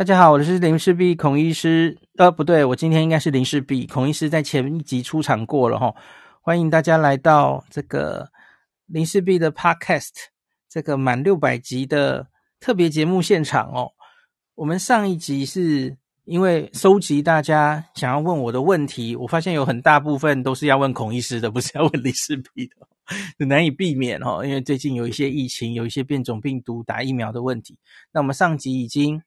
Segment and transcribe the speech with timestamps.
[0.00, 1.98] 大家好，我是林氏璧孔医师。
[2.16, 5.94] 呃，不对，我今天应该是林氏璧孔医师，在前一集出场过了哈。
[6.40, 8.30] 欢迎大家来到这个
[8.86, 10.08] 林氏璧的 Podcast，
[10.70, 12.28] 这个满六百集的
[12.60, 13.90] 特别节目现场哦。
[14.54, 22.66] 我们上一集是因为收集大家想要问我的问题，我发现有很大部分都是要问孔医师的，不是要问林氏璧
[23.36, 24.42] 的，难以避免哦。
[24.42, 27.78] 因为最近有一些疫情，有一些变种病毒打疫苗的问题。
[28.14, 29.20] 那我们上集已经。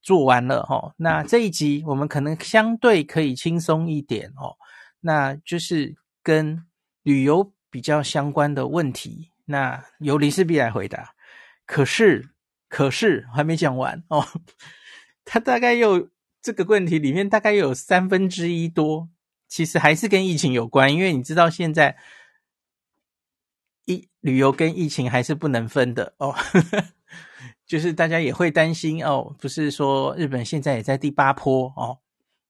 [0.00, 4.56] 做完了哦，那这一集我们可能相对可以轻松一点哦，
[5.00, 6.64] 那就是跟
[7.02, 11.14] 旅游比较相关的问题，那由林世璧来回答。
[11.66, 12.30] 可是，
[12.68, 14.26] 可是还没讲完哦，
[15.24, 16.08] 他大概有
[16.40, 19.10] 这个问题里面大概有三分之一多，
[19.48, 21.96] 其实还是跟疫情有关，因为你知道现在
[23.84, 26.34] 疫旅游跟疫情还是不能分的哦。
[27.68, 31.98] 就是大家也会担心哦，不是说日本现在也在第八波哦，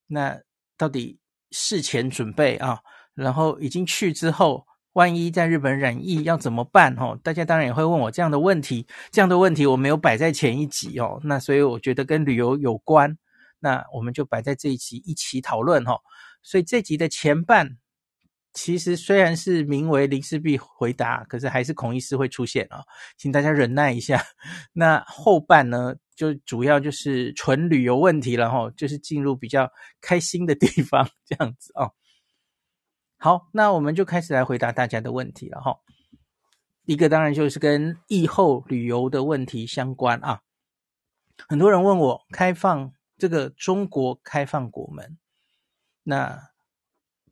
[0.07, 0.41] 那
[0.77, 1.19] 到底
[1.51, 2.79] 事前准备啊，
[3.15, 7.19] 然后已经去之后，万一在日本染疫要怎么办哦？
[7.23, 13.19] 大家当然也会问我这样的问题，这样的问题我没有摆在前一集哦，那所以我觉得跟旅游有关，
[13.59, 15.99] 那我们就摆在这一集一起讨论哈。
[16.43, 17.77] 所以这集的前半。
[18.61, 22.83] 其实虽然是名为林氏璧回答，可是还是孔医师会出现啊，
[23.17, 24.21] 请大家忍耐一下。
[24.75, 29.71] 那后半呢，就主要就是纯旅游问题了哈，就是进入比较
[30.01, 31.93] 开心的地方这样子哦。
[33.17, 35.79] 好，那我们就开始来回答大家的问题了哈。
[36.85, 40.41] 一个当然就是跟疫后旅游的问题相关啊。
[41.49, 45.17] 很多人问我开放这个中国开放国门，
[46.03, 46.49] 那。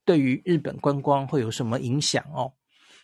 [0.06, 2.54] 对于日本观光会有什么影响哦？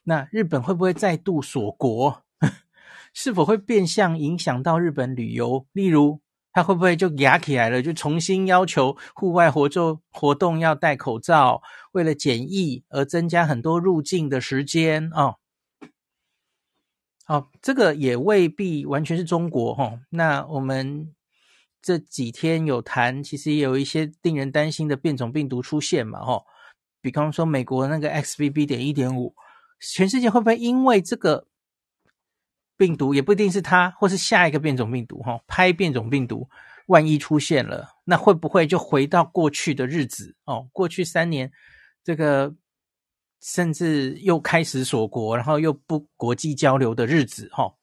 [0.04, 2.22] 那日本会不会再度锁国？
[3.12, 5.66] 是否会变相影响到日本旅游？
[5.72, 6.20] 例如，
[6.52, 11.60] 他会不会就压起来了，就重新要求户外活动活动要戴口罩，
[11.92, 15.36] 为了检疫而增加很多入境的时间哦？
[17.24, 20.00] 好，这个也未必完全是中国哈、哦。
[20.10, 21.12] 那我们
[21.80, 26.42] 这几天有谈，其实也有一些令人担心的变种病毒出现嘛，哈。
[27.02, 28.64] 比方说，美国那个 XBB.
[28.64, 29.34] 点一点五，
[29.80, 31.48] 全世界会不会因为这个
[32.76, 36.48] 病毒，也不一定是它，或是下一个变种病毒，哈，拍变种病毒，
[36.86, 40.36] 万一出现了，那会不会就回到过去的日子？
[40.44, 41.50] 哦，过去三年，
[42.04, 42.54] 这个
[43.40, 47.74] 甚至又开始锁国，然后又不国际交流的日子，哈。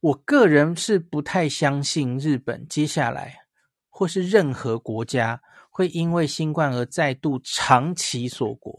[0.00, 3.46] 我个人是不太相信日本接下来，
[3.88, 5.40] 或是任何国家。
[5.74, 8.72] 会因为新冠而再度长期锁国，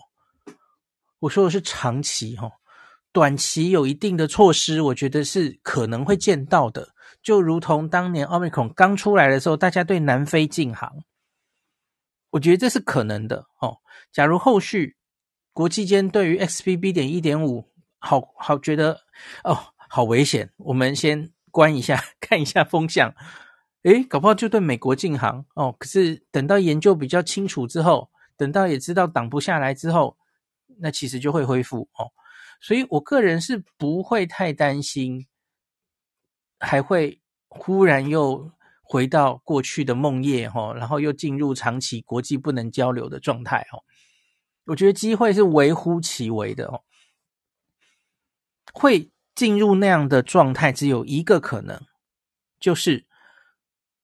[1.19, 2.50] 我说的是长期哈，
[3.12, 6.88] 短期有一定的措施，我觉得是可能会见到的。
[7.21, 11.03] 就如同当年奥密克戎刚出来的时候，大家对南非禁航，
[12.30, 13.77] 我觉得这是可能的哦。
[14.13, 14.95] 假如后续
[15.51, 16.94] 国际间对于 XBB.
[16.94, 17.69] 点一点五
[18.00, 19.01] 好好觉得
[19.44, 19.59] 哦
[19.89, 23.13] 好危险，我们先关一下， 看一下风向。
[23.86, 25.76] 诶，搞不好就对美国禁航哦。
[25.78, 30.18] 可是等到研究比较清楚之后，等到也知道挡不下来之后，
[30.80, 32.12] 那其实就会恢复哦。
[32.60, 35.28] 所以我个人是不会太担心，
[36.60, 38.52] 还会忽然又
[38.82, 43.84] 回到过去的梦魇哈，然后又进入长期国际不能交流的状态哦。
[44.66, 46.82] 我觉得机会是微乎其微的哦，
[48.74, 51.80] 会进入那样的状态只有一个可能，
[52.60, 53.05] 就是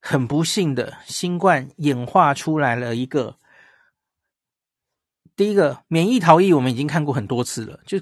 [0.02, 3.38] 很不幸的新冠演化出来了一个
[5.36, 7.98] 第一个免疫逃逸，我们已经看过很多次了，就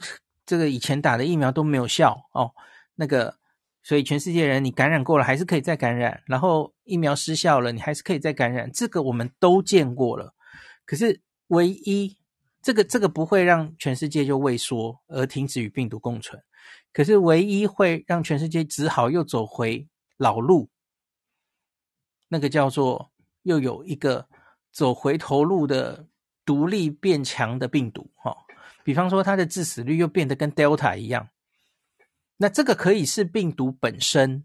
[0.46, 2.52] 这个以前打的疫苗都没有效哦，
[2.96, 3.38] 那个。
[3.82, 10.36] 所以全世界人，你感染过了还是可以再感染，然后疫苗失效了，你还是可以再感染，这个我们都见过了。
[10.86, 12.18] 可是唯一
[12.62, 16.40] 这个这个不会让全世界就畏缩而停止与病毒共存，
[16.92, 19.88] 可是唯一会让全世界只好又走回
[20.18, 20.70] 老路，
[22.30, 23.12] 那个叫做
[23.44, 24.28] 又有一个
[24.72, 26.08] 走回头路的
[26.46, 28.38] 独立变强的病毒，哈，
[28.84, 31.30] 比方说它的致死率又变得跟 Delta 一样。
[32.38, 34.44] 那这个可以是病毒本身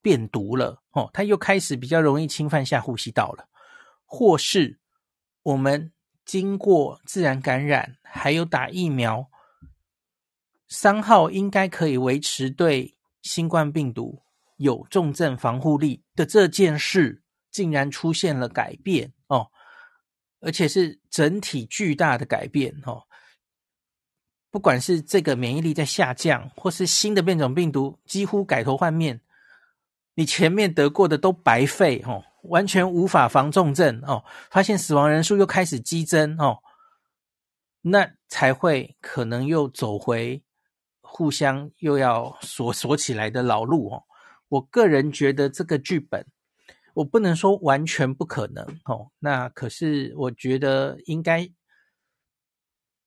[0.00, 3.46] 变毒了哦，它又开始比较容易侵犯下呼吸道了，
[4.06, 4.78] 或是
[5.42, 5.92] 我们
[6.24, 9.28] 经过自然感染，还有打疫苗，
[10.68, 14.22] 三号应该可以维持对新冠病毒
[14.56, 19.50] 有重症防护力的这件事，竟然出现了改变哦，
[20.40, 23.04] 而且是整体巨大的改变哦。
[24.50, 29.22] 不管是这个免疫力在下降，或是新的变种病毒几乎改头换面，
[30.14, 36.58] 你前面得过的都白费哦，完全无法防重症哦，发现死亡人数又开始激增哦，
[37.80, 40.42] 那才会可能又走回
[41.00, 44.04] 互相又要锁锁起来的老路哦。
[44.50, 46.26] 我个人觉得这个剧本，
[46.92, 51.50] 我不能说完全不可能哦，那可是我觉得应该。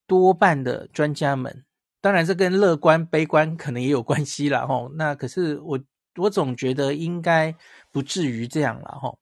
[0.06, 1.64] 多半的专家们，
[2.02, 4.68] 当然这跟乐观、悲观可能也有关系啦。
[4.68, 4.92] 吼。
[4.96, 5.80] 那可是我，
[6.18, 7.56] 我总觉得应该
[7.90, 9.20] 不至于这样了吼。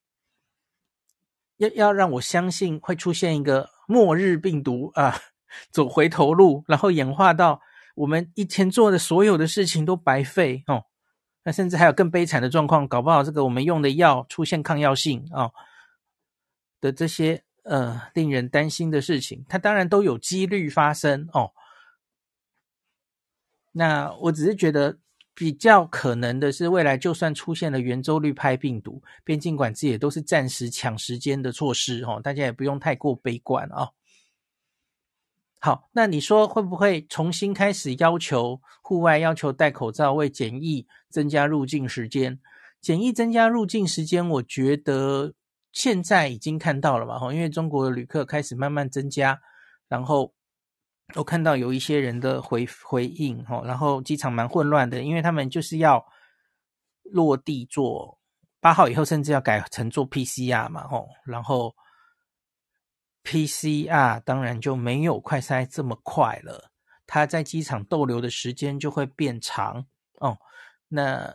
[1.57, 5.15] 要要让我相信会出现一个末日病毒啊，
[5.69, 7.61] 走回头路，然后演化到
[7.95, 10.85] 我们以前做的所有的事情都白费哦。
[11.43, 15.51] 那甚至还有更悲惨的状况，搞不好这个我们用的药出现抗药性啊
[16.79, 17.43] 的这些。
[17.63, 21.51] 呃，令人担心的事情，它当然都有几率发生哦。
[23.71, 24.97] 那我只是觉得
[25.35, 33.93] 比较可能的是，未来就算出现了圆周率拍病毒，边境管制也都是暂时抢时间的措施哦，大家也不用太过悲观啊、哦。
[35.61, 42.39] 好，那你说会不会重新开始要求户外要求戴口罩，为检疫增加入境时间？
[42.81, 45.33] 检疫增加入境时间，我觉得。
[45.73, 49.39] 现在已经看到了嘛，哈，因为中国的旅客开始慢慢增加，
[49.87, 50.33] 然后
[51.15, 56.05] 我看到有一些人的回回应，哈，然后机场蛮混乱的，因为他们就是要
[57.03, 58.19] 落地做
[58.59, 61.73] 八号以后，甚至要改成做 PCR 嘛，吼，然后
[63.23, 66.71] PCR 当然就没有快筛这么快了，
[67.05, 69.85] 他在机场逗留的时间就会变长，
[70.19, 70.37] 哦，
[70.87, 71.33] 那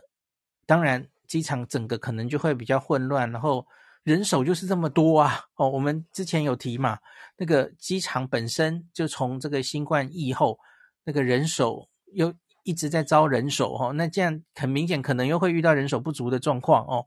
[0.65, 3.65] 当然机场整个可能就会比较混乱，然后。
[4.03, 5.47] 人手就是这么多啊！
[5.55, 6.97] 哦，我们之前有提嘛，
[7.35, 10.57] 那个机场本身就从这个新冠疫后，
[11.03, 17.05] 那个人手又一直在招人手哦，那这样很明显可能又会遇到人手不足的状况哦，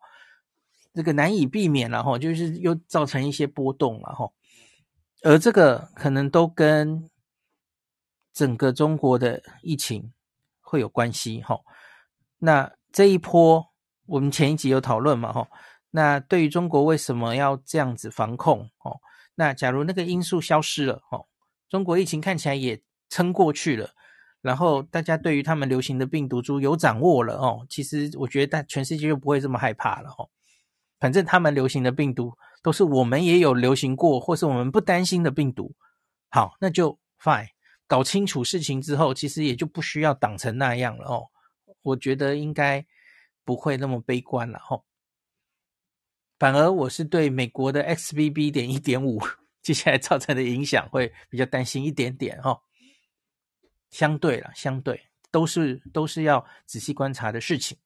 [0.92, 4.30] 这个难以避免了哈，就是又造成一些波动了哈，
[5.22, 7.10] 而这个可能都跟
[8.32, 10.12] 整个中国的疫情
[10.60, 11.60] 会有关系哈。
[12.38, 13.66] 那这一波
[14.06, 15.48] 我们前一集有讨论嘛哈。
[15.90, 19.00] 那对于中国为什么要这样子防控哦？
[19.34, 21.26] 那假如那个因素消失了哦，
[21.68, 23.90] 中国疫情看起来也撑过去了，
[24.40, 30.30] 然后大家对于他们流行的病毒株有掌握了哦，其实我觉得大全世界就不会这么害怕了哦。
[31.00, 35.74] 反正他们流行的病毒都是我们也有流行过，或是我们不担心的病毒。
[36.28, 37.48] 好，那就 fine。
[37.86, 41.26] 搞清楚事情之后，其实也就不需要挡成那样了哦。
[41.82, 42.86] 我觉得应该
[43.44, 44.84] 不会那么悲观了哦。
[46.38, 48.52] 反而我是对美国的 XBB.
[48.52, 49.20] 点一点五
[49.60, 52.60] 接下来造成的影响会比较担心一点点、哦。
[53.90, 57.76] 相对了，相对都是都是要仔细观察的事情。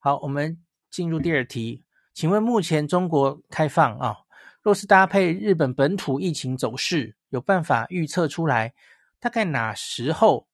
[0.00, 1.83] 好，我们进入第二题，
[2.14, 4.16] 请问目前中国开放啊，
[4.62, 8.72] 若是搭配日本本土疫情走势，有办法预测出来
[9.20, 10.46] 大概哪时候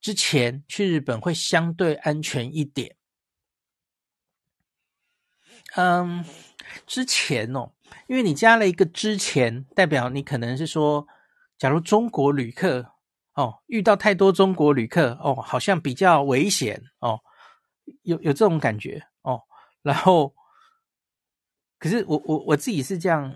[0.00, 2.94] 之前去日本会相对安全一点？
[5.74, 6.24] 嗯。
[6.86, 7.72] 之前哦，
[8.08, 11.06] 因为你加了一个之前，代表你可能是说，
[11.56, 12.92] 假如中国旅客
[13.32, 17.18] 哦遇到太多中国旅客哦，好像比较危险哦，
[18.02, 19.40] 有有这种感觉哦。
[19.80, 20.34] 然后
[21.78, 23.32] 可是我我我自己是这样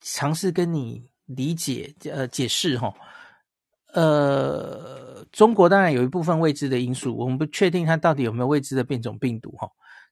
[0.00, 2.92] 尝试跟你理解呃解释哈，
[3.92, 9.68] 呃，中国当然有一部分未知的因素，我们不确定它到底有没有未知的变种病毒哈。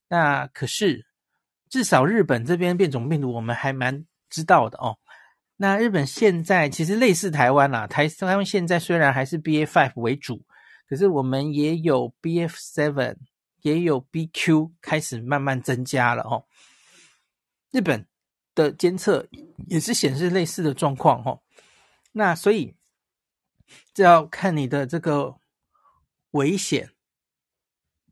[0.08, 1.06] 那可是
[1.68, 4.98] 至少日本这边变种病毒我们还蛮知道的哦。
[5.56, 10.42] 那日本现在其实类似台湾啦，台台湾现在虽然还是 B A five 为主，
[10.88, 13.16] 可是我们也有 BF.7，
[13.60, 16.44] 也有 BQ 开始慢慢增加了哦。
[17.70, 18.06] 日本
[18.54, 19.28] 的监测
[19.68, 21.42] 也是显示类似的状况哦。
[22.12, 22.74] 那所以
[23.94, 25.38] 这要看你的这个
[26.32, 26.90] 危险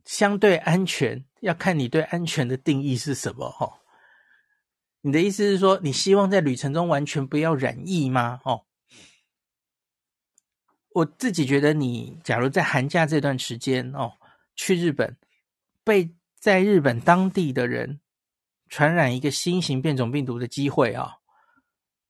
[0.04, 3.80] 相对安全，要看你对安全的定义是什么哦。
[5.00, 8.40] 你的意思是说，你希望在旅程中完全不要染疫吗？
[8.44, 8.64] 哦，
[10.90, 14.14] 我自己觉得，你假如在寒假这段时间哦，
[14.56, 15.16] 去日本，
[15.84, 18.00] 被在日本当地的人
[18.68, 21.16] 传染一个新型变种病毒的机会啊、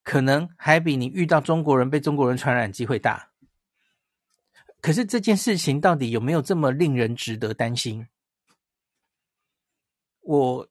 [0.02, 3.30] 可能还比你遇到中国人被中国人传染机会大。
[4.80, 8.06] 可是这件事情到底有没有这么令人值得担心？
[10.20, 10.68] 我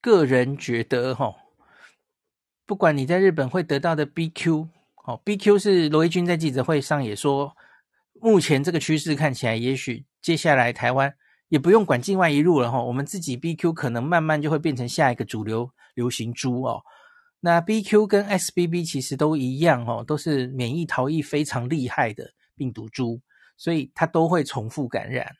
[0.00, 1.34] 个人觉得，哈。
[2.64, 4.68] 不管你在日本会得到的 BQ，
[5.04, 7.56] 哦，BQ 是罗伊军在记者会上也说，
[8.14, 11.14] 目前这个趋势看起来，也许接下来台湾
[11.52, 16.82] 也不用管境外一路了哈，我们自己 BQ 可能慢慢就会变成下一个主流流行株哦。
[17.40, 23.20] 那 BQ 跟 XBB 其实都一样哦，都是免疫逃逸非常厉害的病毒株，
[23.58, 25.36] 所以它都会重复感染。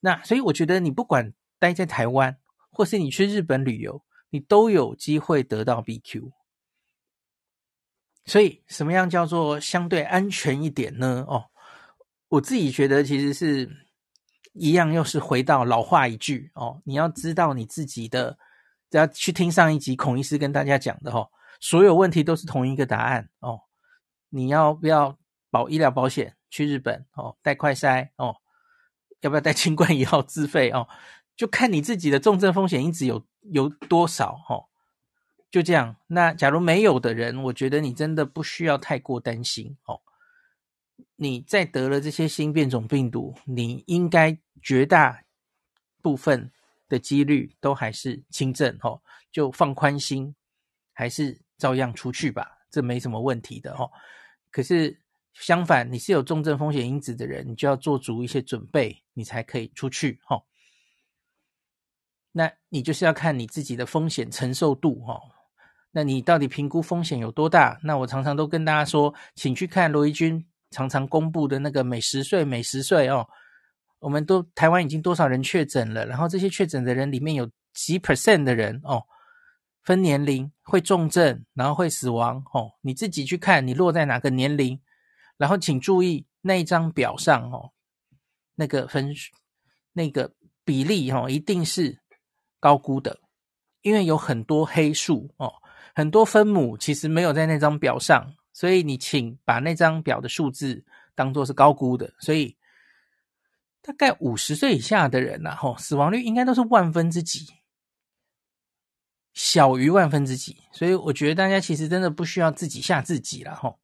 [0.00, 2.36] 那所以我觉得你不管待在台湾，
[2.70, 6.32] 或是你去日本旅游，你都有机会得到 BQ。
[8.26, 11.24] 所以，什么样叫做相对安全一点呢？
[11.26, 11.46] 哦，
[12.28, 13.86] 我自己觉得其实是
[14.52, 18.38] 一样，又是回到老话一句哦，你要知道你自己的，
[18.90, 21.30] 只要去听上一集孔医师跟大家讲的哦，
[21.60, 23.60] 所有问题都是同一个答案哦。
[24.28, 25.18] 你要不要
[25.50, 27.36] 保医疗保险去日本哦？
[27.42, 28.36] 带快筛哦？
[29.20, 30.88] 要不要带清冠一号自费哦？
[31.36, 34.66] 就看你自己的重症风险因子有有多少哦。
[35.50, 40.00] 就这样，那假如没有的人，我觉得你真的不需要太过担心哦。
[41.16, 45.22] 你再得了这些新变种病毒，你应该绝大
[46.02, 46.50] 部分
[46.88, 50.34] 的几率都还是轻症哦，就放宽心，
[50.92, 53.90] 还是照样出去吧，这没什么问题的哦。
[54.50, 55.00] 可是
[55.34, 60.42] 相反，你是有重症风险因子的人，你就要做足一些准备，你才可以出去哦。
[62.32, 65.20] 那你就是要看你自己的风险承受度哦。
[65.92, 67.80] 那你到底评估风险有多大？
[67.82, 73.28] 那我常常都跟大家说，请去看罗伊军常常公布的那个每十岁每十岁哦，
[73.98, 79.02] 我们都台湾已经多少人确诊了，然后这些确诊的人里面有几 percent 的人哦，
[79.82, 84.80] 分年龄会重症，然后会死亡哦，你自己去看你落在哪个年龄，
[85.36, 87.72] 然后请注意那一张表上哦，
[88.54, 89.14] 那个分
[89.92, 90.32] 那个
[90.64, 91.98] 比例哦，一定是
[92.58, 93.18] 高估的，
[93.82, 95.52] 因为有很多黑数哦。
[95.92, 102.12] 很多分母其实没有在那张表上，所以你请把那张表的数字当做是高估的。
[102.18, 102.54] 所以
[103.80, 107.48] 大概五十岁以下的人呐，吼，死亡率应该都是万分之几，
[109.32, 110.62] 小于万分之几。
[110.72, 113.80] 所以我觉得大家其实真的不需要自己吓自己了，吼。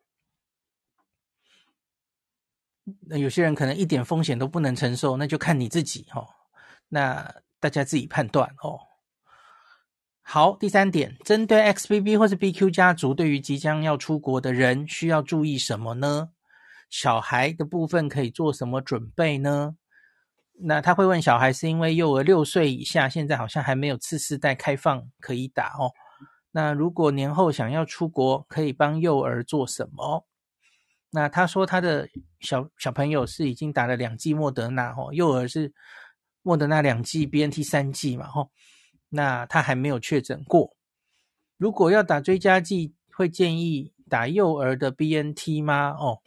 [3.08, 6.28] 那有些人可能一点风险都不能承受，那就看你自己，吼。
[6.88, 8.78] 那大家自己判断哦。
[10.28, 16.30] 好，第三点，针对 XBB 或是 BQ 家族，对于即将要出国的人，需要注意什么呢？
[16.90, 19.76] 小孩的部分可以做什么准备呢？
[20.58, 25.92] 那他会问小孩，是因为幼儿六岁以下，现在好像还没有次世代开放可以打哦。
[26.50, 30.26] 那如果年后想要出国，可以帮幼儿做什么？
[31.10, 32.08] 那他说他的
[32.40, 35.72] 小小朋友是已经打了两剂莫德纳哦，幼儿是
[36.42, 38.50] 莫德纳两剂，BNT 三剂嘛，吼。
[39.10, 40.76] 那他还没有确诊过，
[41.56, 45.90] 如果要打追加剂，会建议打幼儿的 BNT 吗？
[45.92, 46.20] 哦，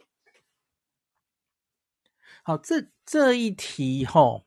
[2.42, 4.44] 好，这这一题吼、哦，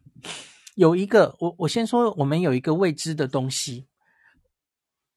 [0.76, 3.88] 有一个我我先说，我们有一个未知的东西，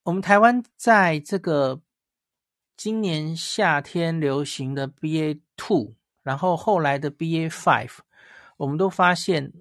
[0.03, 1.81] 我们台湾在这个
[2.77, 7.97] 今年夏天流行的 BA two，然后后来的 BA five，
[8.57, 9.51] 我们都发现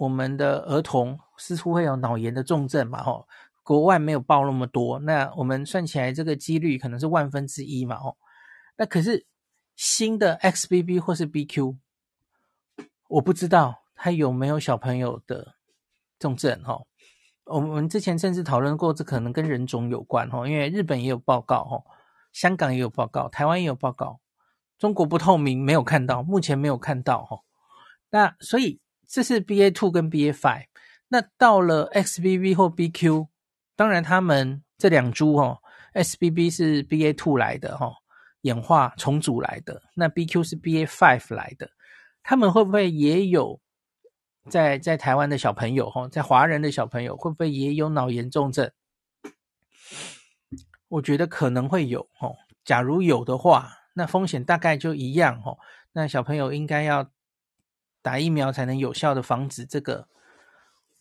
[0.00, 1.18] 我们的儿童。
[1.42, 3.02] 似乎会有脑炎的重症嘛？
[3.02, 3.26] 吼，
[3.62, 7.96] 国外没有报那么多，那我们算起来这个几率可能是万分之一嘛？
[7.96, 8.18] 吼，
[8.76, 9.24] 那可是
[9.74, 11.78] 新的 XBB 或是 BQ，
[13.08, 15.54] 我不知道他有没有小朋友的
[16.18, 16.62] 重症？
[16.62, 16.86] 吼，
[17.44, 21.82] 我们之前甚至讨论过，这可能跟人种有关哦，因为日本也有报告哦，
[22.34, 24.20] 香港也有报告，台湾也有报告，
[24.78, 27.40] 中国不透明，没有看到，目前没有看到哦。
[28.10, 28.78] 那所以
[29.10, 30.66] 这是 BA two 跟 BA five，
[31.08, 33.26] 那到了 XBB 或 BQ，
[33.74, 35.58] 当然他们这两株哦
[35.94, 37.92] ，XBB 是 BA two 来的哈，
[38.42, 41.68] 演化重组来的，那 BQ 是 BA five 来的，
[42.22, 43.60] 他们会不会也有？
[44.48, 48.70] 在在台湾的小朋友哈，在华人的小朋友会不会也有脑炎重症？
[50.88, 52.34] 我觉得可能会有哦。
[52.64, 55.58] 假如有的话，那风险大概就一样哦。
[55.92, 57.10] 那小朋友应该要
[58.02, 60.08] 打疫苗才能有效的防止这个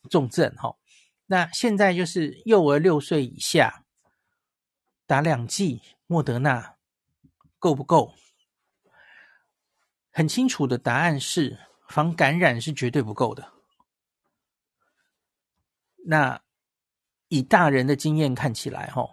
[0.09, 0.75] 重症哈。
[1.25, 3.83] 那现在就是幼儿六岁以下
[5.05, 6.75] 打两剂莫德纳
[7.57, 8.13] 够不够？
[10.11, 11.59] 很清楚的答案是。
[11.89, 13.51] 防感染是绝对不够的。
[16.05, 16.39] 那
[17.29, 19.09] 以大人的经验看起来，哈，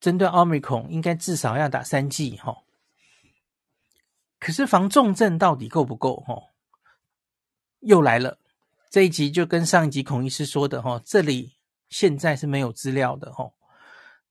[0.00, 2.56] 针对奥密克戎应该至少要打三剂，哈。
[4.40, 6.16] 可是防重症到底够不够？
[6.20, 6.40] 哈，
[7.80, 8.38] 又来了。
[8.90, 11.52] 这一集就跟上一集孔医师说的，哈，这里
[11.88, 13.50] 现在是没有资料的，哈。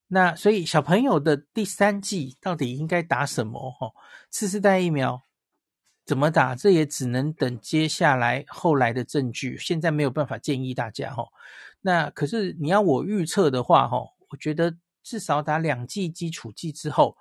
[0.08, 3.72] 那所以小朋友的第三剂到底应该打什么？
[3.72, 3.92] 哈，
[4.30, 5.24] 次世代疫苗。
[6.06, 6.56] 怎么打？
[6.56, 9.58] 这也只能等接下来后来的证据。
[9.58, 11.28] 现在没有办法建议大家哈。
[11.82, 13.98] 那可是你要我预测的话哈，
[14.30, 14.74] 我觉得
[15.04, 17.18] 至少打两剂基础剂之后，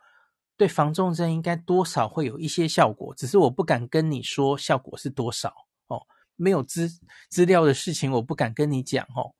[0.57, 3.13] 对防重症应该多少会有一些效果。
[3.17, 5.53] 只是我不敢跟你说效果是多少
[5.89, 6.89] 哦，没有资
[7.29, 9.35] 资料的事情我不敢跟你讲哦。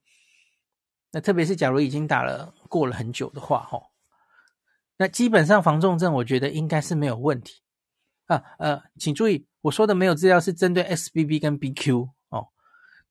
[1.13, 3.81] 那特别是假如已经打了过了很久的话哈，
[4.99, 7.63] 那基本上防重症我觉得应该是没有问题。
[8.27, 12.49] 啊呃，请注意，我说的没有资料是针对 SBB 跟 BQ 哦，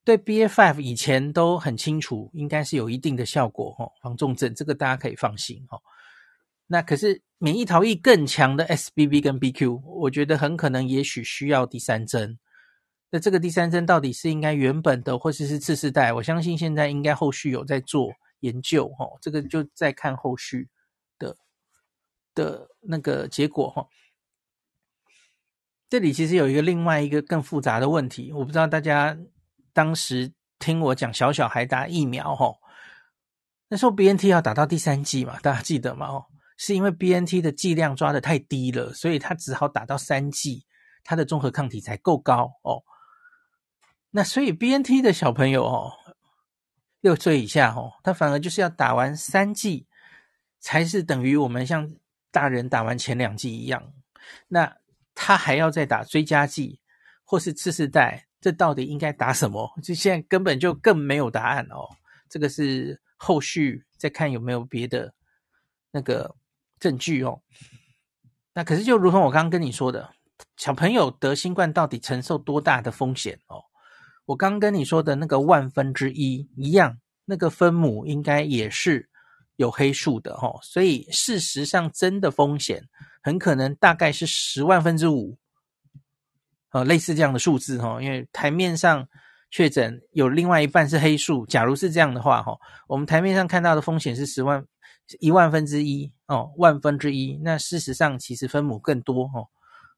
[0.04, 5.82] 对 BA.5 以前都很清楚，应该是有一定的效果哦，防重症这个大家可以放心哦。
[6.68, 12.38] 那可是免疫逃逸更强的 SBB 跟 BQ，我觉得很可能也许需要第三针。
[13.16, 16.12] 那这个第三针到底是应该原本的，或者是次世代？
[16.12, 20.68] 我相信现在应该后续有在做研究哦，这个就再看后续
[21.18, 21.38] 的
[22.34, 23.88] 的那个结果哈。
[25.88, 29.18] 这里其实有一个另外一个更复杂的问题，我不知道大家
[29.72, 32.58] 当时听我讲小小孩打疫苗吼，
[33.70, 36.08] 那时候 BNT 要打到第三剂嘛，大家记得吗？
[36.08, 36.26] 哦，
[36.58, 40.66] 是因为 BNT 的剂量抓得太低了，所以他只好打到三剂，
[41.06, 42.84] 它的综合抗体才够高哦。
[44.16, 45.92] 那所以 BNT 的小朋友哦，
[47.02, 49.88] 六岁以下哦，他反而就是要打完三剂，
[50.62, 51.94] 才是等于我们像
[52.32, 53.92] 大人打完前两剂一样。
[54.48, 54.78] 那
[55.14, 56.80] 他还要再打追加剂，
[57.26, 59.70] 或是次世代，这到底应该打什么？
[59.84, 61.90] 就现在根本就更没有答案哦。
[62.30, 65.14] 这个是后续再看有没有别的
[65.92, 66.34] 那个
[66.80, 67.42] 证据哦。
[68.54, 70.14] 那可是就如同我刚刚跟你说的，
[70.56, 73.62] 小朋友得新冠到底承受多大的风险哦？
[74.26, 79.10] 我刚跟你说的那个万分之一一样，那个分母应该也是
[79.56, 80.60] 有黑数的哦。
[80.62, 82.84] 所以事实上真的风险。
[83.22, 85.36] 很可能大概是十万分之五，
[86.70, 89.10] 呃，类似这样的数字哈，因为台面上
[89.50, 91.44] 确诊有另外一半是黑数。
[91.48, 92.56] 假如是这样的话哈，
[92.88, 94.64] 我们台面上看到的风险是十万
[95.20, 97.40] 一万分之一哦，万分之一。
[97.42, 99.50] 那事实上其实分母更多哦，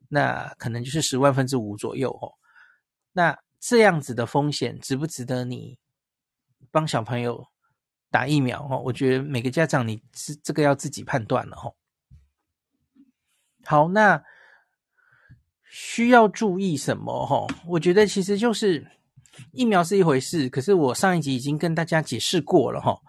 [0.08, 2.32] 那可能就是十万分之五左右哦。
[3.12, 5.78] 那这样子的风险值不值得你
[6.72, 7.48] 帮小朋友
[8.10, 8.82] 打疫苗哦？
[8.86, 11.72] 我觉得每个家长你是这个要自己判断了哈。
[13.66, 14.24] 好，那
[15.70, 17.26] 需要注意什么？
[17.26, 18.90] 哈，我觉得其实就是
[19.52, 23.00] 疫苗是一回事，可是我上一集已经跟大家解释过了，哈。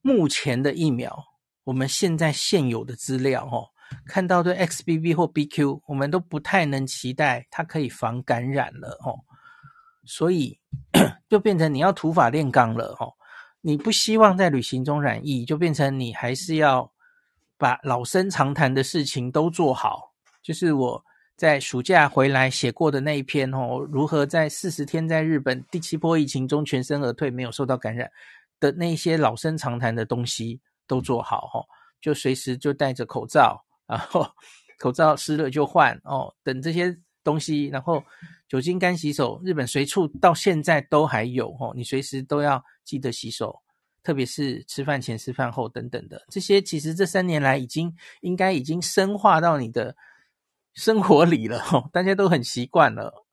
[0.00, 1.24] 目前的疫苗，
[1.64, 3.68] 我们现在现有的资料，哈，
[4.06, 9.12] 看到对 XBB 或 BQ，我们都不太能期待它可以防感染了，哈。
[10.06, 10.58] 所以
[11.28, 13.06] 就变成你要土法炼钢了，哈。
[13.60, 16.90] 你不希望在旅行中染疫，就变成你还是要。
[17.58, 21.02] 把老生常谈的事情都做好，就是我
[21.36, 28.12] 在暑假回来写过的那一篇哦，如何在四十天在日本第七波疫情中全身而退，没有受到感染
[28.60, 31.64] 的那些老生常谈的东西都做好哦，
[31.98, 34.28] 就随时就戴着口罩，然后
[34.78, 38.04] 口罩湿了就换哦，等这些东西，然后
[38.48, 43.62] 酒精干洗手，日本随处到现在都还有哦，你随时都要记得洗手。
[44.02, 49.96] 特别是吃饭前、吃饭后等等的这些，其实这三年来已经应该已经深化到你的
[50.74, 51.60] 生活里了，
[51.92, 53.26] 大家都很习惯了。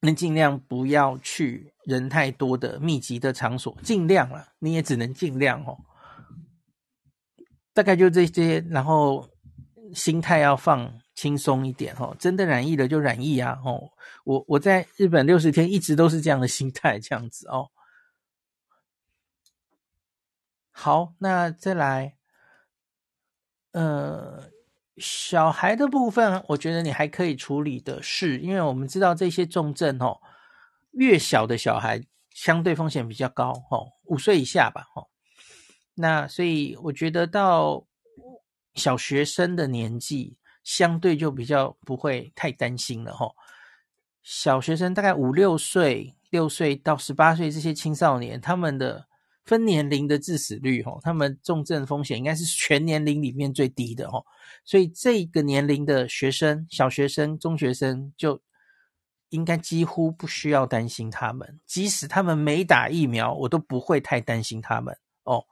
[0.00, 5.76] 那尽量不要去人太多的密集的场所，尽量了，你也只能尽量哦。
[7.74, 9.28] 大概就这些，然后
[9.94, 12.16] 心态要放轻松一点哦。
[12.18, 13.58] 真的染疫了就染疫啊！
[13.64, 13.90] 哦，
[14.24, 17.70] 我我在日本六十天一直都是这样的心态，这样子哦。
[20.70, 22.16] 好，那再来，
[23.72, 24.50] 呃。
[24.98, 30.20] 小孩的部分，我觉得你还可以处理的是，因为我们知道这些重症哦，
[30.90, 35.08] 越小的小孩相对风险比较高哦，五岁以下吧哦。
[35.94, 37.86] 那所以我觉得到
[38.74, 43.30] 小学生的年纪，相对就比较不会太担心了哈。
[44.22, 49.06] 小学生大概五六岁，六岁到十八岁这些青少年，他们的
[49.44, 54.24] 分年龄的致死率哦，他们重症风险应该是全年龄里面最低的哦。
[54.64, 58.40] 所以这个年龄的学生，小学生、中学生就
[59.30, 61.58] 应该几乎不需要担心他们。
[61.66, 65.44] 即使他们没打疫苗，我都不会太担心他们哦。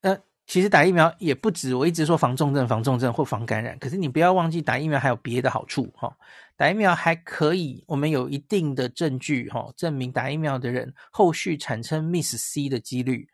[0.00, 0.18] 那
[0.50, 3.78] 其实打疫苗也不止，我一直说防重症、防重症或防感染。
[3.78, 6.12] 可是你不要忘记，打疫苗还有别的好处哈。
[6.56, 13.28] 打疫苗还可以，我们有一定的证据哈，证明打疫苗的人后续产生 Miss C 的几率。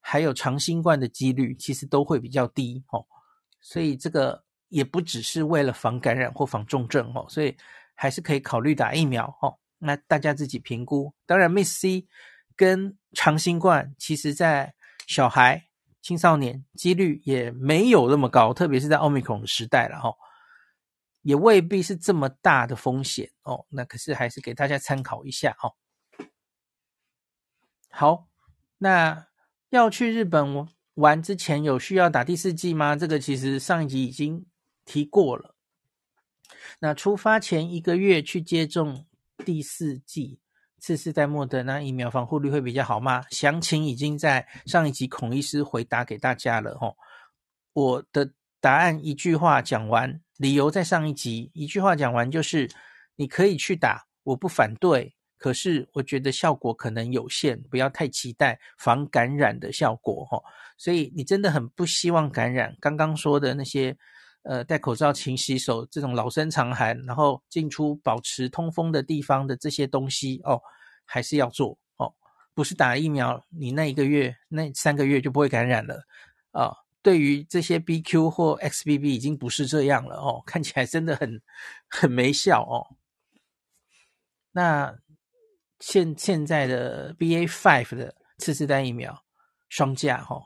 [0.00, 3.04] 还有长新冠的几率其实都会比较低哦，
[3.60, 7.52] 所以这个也不只是为了防感染或防重症哦，所以
[7.96, 9.58] 还是可以考虑打疫苗哦。
[9.76, 11.12] 那大家自己评估。
[11.26, 12.06] 当然 Miss C
[12.54, 14.72] 跟长新冠其实在
[15.08, 15.66] 小孩、
[16.02, 20.14] 青少年几率也没有那么高，特别是在奥密克戎时代了哈，
[21.22, 23.66] 也未必是这么大的风险哦。
[23.70, 25.74] 那可是还是给大家参考一下哦。
[27.90, 28.28] 好，
[28.78, 29.26] 那。
[29.70, 32.96] 要去日本玩之前，有需要打第四剂吗？
[32.96, 34.44] 这个其实上一集已经
[34.84, 35.54] 提过了。
[36.80, 39.06] 那出发前一个月去接种
[39.44, 40.40] 第四剂
[40.80, 43.24] 次世代莫德纳疫苗，防护率会比较好吗？
[43.30, 46.96] 详情已经在上一集孔医师回答给大家了吼。
[47.72, 48.28] 我的
[48.60, 52.68] 答案一句话讲完，理由在上一集一句话讲完，就是
[53.14, 55.14] 你可以去打，我不反对。
[55.38, 60.42] 可是我觉得效果可能有限，不要太期待防感染的效果哈。
[60.76, 62.76] 所以你真的很不希望感染。
[62.80, 63.96] 刚刚说的那些，
[64.42, 70.60] 呃，戴口罩、勤洗手这种老生常谈，然后进出保持通风的地方的这些东西哦，
[71.04, 72.12] 还是要做哦。
[72.54, 76.02] 不是打疫苗，你那一个月、那三个月就不会感染了
[76.52, 76.72] 啊。
[77.02, 81.40] 对于这些 BQ 或 XBB 已经不是这样了哦，看起来真的很
[81.88, 82.96] 很没效哦。
[84.52, 84.98] 那。
[85.82, 89.24] 现现在的 BA five 的次世代疫苗
[89.70, 90.38] 双价哈，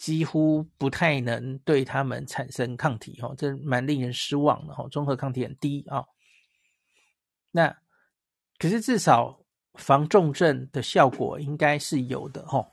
[0.00, 6.02] 几乎不太能对他们产生抗体哈，这蛮令人失望的哈，中和抗体很低啊。
[7.50, 7.76] 那
[8.56, 9.42] 可是至少
[9.74, 12.66] 防重症的效果应该是有的哈。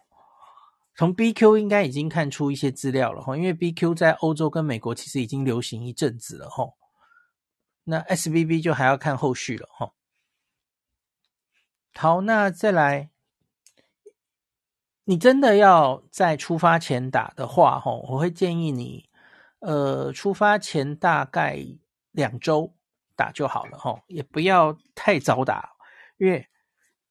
[0.95, 6.63] 从 BQ 应该已经看出一些资料了哈，因为 BQ 在欧洲跟美国其实已经流行一阵子了哈。
[7.83, 9.91] 那 SBB 就还要看后续了哈。
[11.93, 13.11] 好，那再来，
[15.09, 19.07] 你真的要在出发前打的话，哈，我会建议你，
[19.59, 21.65] 呃，出发前大概
[22.11, 22.75] 两周
[23.15, 25.71] 打就好了，哈，也不要太早打，
[26.17, 26.45] 因为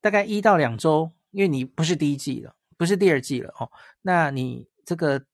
[0.02, 5.24] 大概一到两周，因为你不是第一季了，不是第二季了，哦，那你这个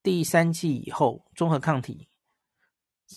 [0.00, 2.06] 第三季以后，综合抗体。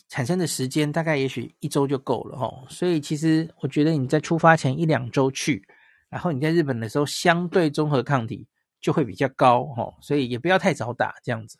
[0.09, 5.63] 产生的时间大概也许一周就够了齁，所以其实我觉得你在出发前一两周去，
[6.09, 8.47] 然后你在日本的时候相对综合抗体
[8.83, 11.57] 就会比较高哦，所以也不要太早打这样子，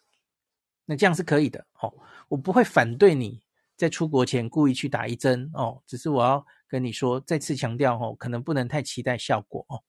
[0.86, 1.92] 那这样是可以的哦，
[2.28, 3.42] 我不会反对你
[3.76, 9.82] 在出国前故意去打一针哦，只是我要跟你说再次强调哦，可能不能太期待效果哦，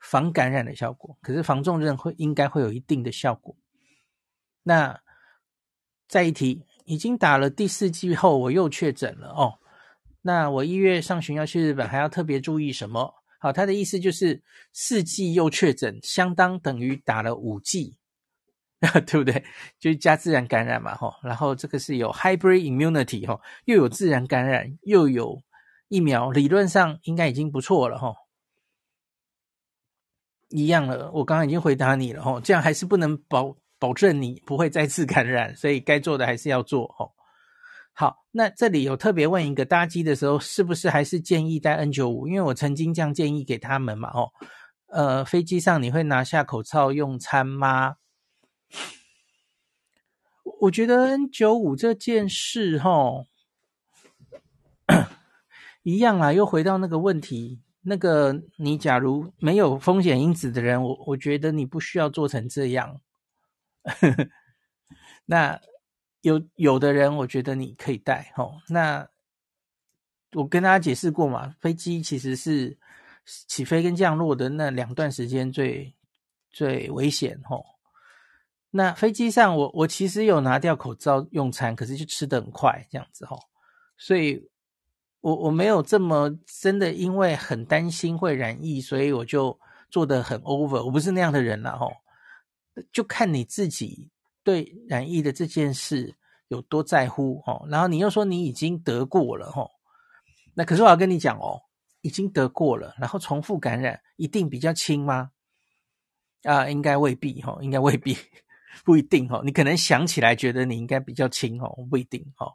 [0.00, 3.56] 防感染的效果，可是防重症会应该会有一定的效果。
[4.64, 5.00] 那
[6.08, 6.66] 再一提。
[6.88, 9.58] 已经打了第四剂后，我又确诊了哦。
[10.22, 13.12] 那我一月上旬要去日本，还要特别注意什么？
[13.46, 17.96] 好，他的意思就是四剂又确诊，相当等于打了五剂，
[19.06, 19.44] 对不对？
[19.78, 21.16] 就是加自然感染嘛，哈。
[21.22, 25.40] 然后这个是有 hybrid immunity 哈，又有自然感染，又有
[25.86, 28.16] 疫苗，理论上应该已经不错了哈。
[30.48, 33.56] 一样了，我刚刚已经回答你了哈，这样还是不能保。
[33.78, 37.12] 保证你不会再次感染，所以该做的还是要做哦。
[37.98, 42.28] 好，那这里有特别问一个，搭机的时候是不是还是建议戴 N95？
[42.28, 44.30] 因为我曾经这样建议给他们嘛，哦，
[44.88, 47.96] 呃，飞机上你会拿下口罩用餐吗？
[50.60, 53.24] 我觉得 N95 这件事，哈，
[55.82, 57.62] 一样啦，又回到那个问题。
[57.80, 63.00] 那个你假如没有风险因子的人，我我觉得你不需要做成这样。
[65.24, 65.58] 那
[66.26, 68.32] 有有的人，我觉得你可以带。
[68.34, 69.08] 吼，那
[70.32, 72.76] 我跟大家解释过嘛，飞机其实是
[73.24, 75.94] 起飞跟降落的那两段时间最
[76.50, 77.40] 最危险。
[77.44, 77.64] 吼，
[78.70, 83.24] 那飞机上我我其实有拿掉口罩用餐，可是就吃得很快这样子。
[83.26, 83.38] 吼，
[83.96, 84.48] 所以。
[85.22, 89.58] 我我没有这么真的，因为很担心会染疫，所以我就
[89.90, 90.84] 做得很 over。
[90.84, 91.90] 我不是那样的人了吼，
[92.92, 94.08] 就看你自己
[94.46, 96.14] 对染疫的这件事
[96.46, 97.66] 有多在乎哦。
[97.68, 99.68] 然后你又说你已经得过了吼，
[100.54, 101.60] 那可是我要跟你讲哦，
[102.00, 105.32] 已经得过了，然后重复感染一定比较轻吗？
[106.44, 108.16] 啊，应该未必吼，应该未必，
[108.86, 109.42] 不一定吼。
[109.42, 112.54] 你可能想起来觉得你应该比较轻吼，不一定吼。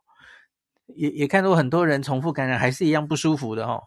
[0.95, 3.84] 也也看到很多人重复感染还是一样不舒服的哦，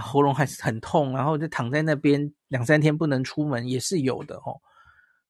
[0.00, 4.60] 喉咙还是很痛，然后就躺在那边两三天不能出门也是有的哦。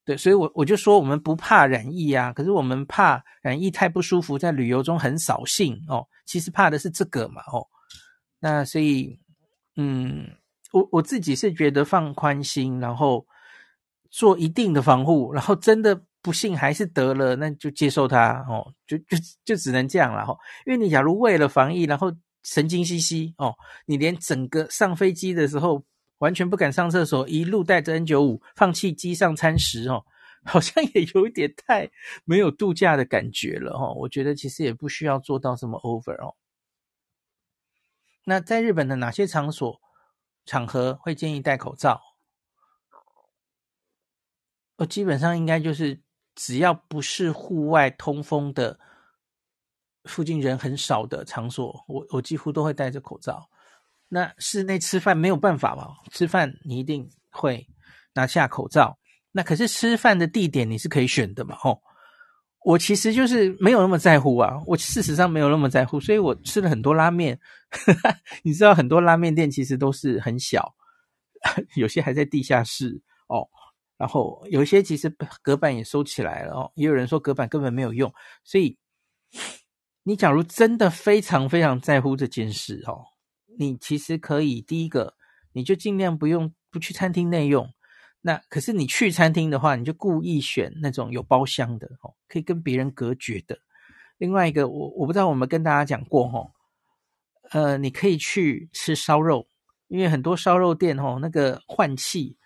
[0.06, 6.06] 对，所以我我就说我们不怕染疫啊，可是我们怕染疫太不舒服，在旅游中很扫兴哦。
[6.24, 7.66] 其实怕的是这个嘛哦。
[8.38, 9.18] 那所以
[9.76, 10.30] 嗯，
[10.72, 13.26] 我我自己是觉得放宽心，然后
[14.10, 16.00] 做一定的防护，然后真的。
[16.22, 20.36] 不幸还是得了，那就接受它哦，就就就只能这样了哈。
[20.64, 23.54] 因为你假如为了防疫，然后神经兮兮哦，
[23.86, 25.84] 你连整个上飞机的时候
[26.18, 30.04] 完全不敢上厕所，一路带着 N95，放弃机上餐食哦，
[30.44, 31.90] 好像也有一点太
[32.24, 33.92] 没有度假的感觉了哈。
[33.92, 36.34] 我觉得其实也不需要做到这么 over 哦。
[38.24, 39.80] 那在日本的哪些场所
[40.44, 42.00] 场合会建议戴口罩？
[44.76, 46.02] 我，基本上应该就是。
[46.38, 48.78] 只要不是户外通风的，
[50.04, 53.48] 附近人很少的场所，我我几乎都会戴着口罩。
[54.08, 57.66] 那室内吃饭没有办法嘛，吃饭你一定会
[58.14, 58.98] 拿下口罩。
[59.32, 61.56] 那可是吃饭的地点你是可以选的嘛？
[61.62, 61.78] 哦，
[62.64, 67.38] 我其实就是没有那么在乎啊，我事实上没有那么在乎，所以我吃了很多拉面。
[68.42, 70.74] 你知道很多拉面店其实都是很小，
[71.76, 73.46] 有些还在地下室哦。
[73.98, 75.08] 然后有一些其实
[75.42, 78.12] 隔板也收起来了哦，也有人说隔板根本没有用，
[78.44, 78.78] 所以
[80.02, 83.04] 你假如真的非常非常在乎这件事哦，
[83.58, 85.14] 你其实可以第一个，
[85.52, 87.68] 你就尽量不用不去餐厅内用。
[88.20, 93.58] 那可是你去餐厅的话，你就故意选那种有包厢的哦，可以跟别人隔绝的。
[94.18, 96.50] 另外一个，我我不知道我们跟大家讲过哦，
[97.50, 99.48] 呃，你可以去吃烧肉，
[99.88, 102.36] 因为很多烧肉店哦，那个换气。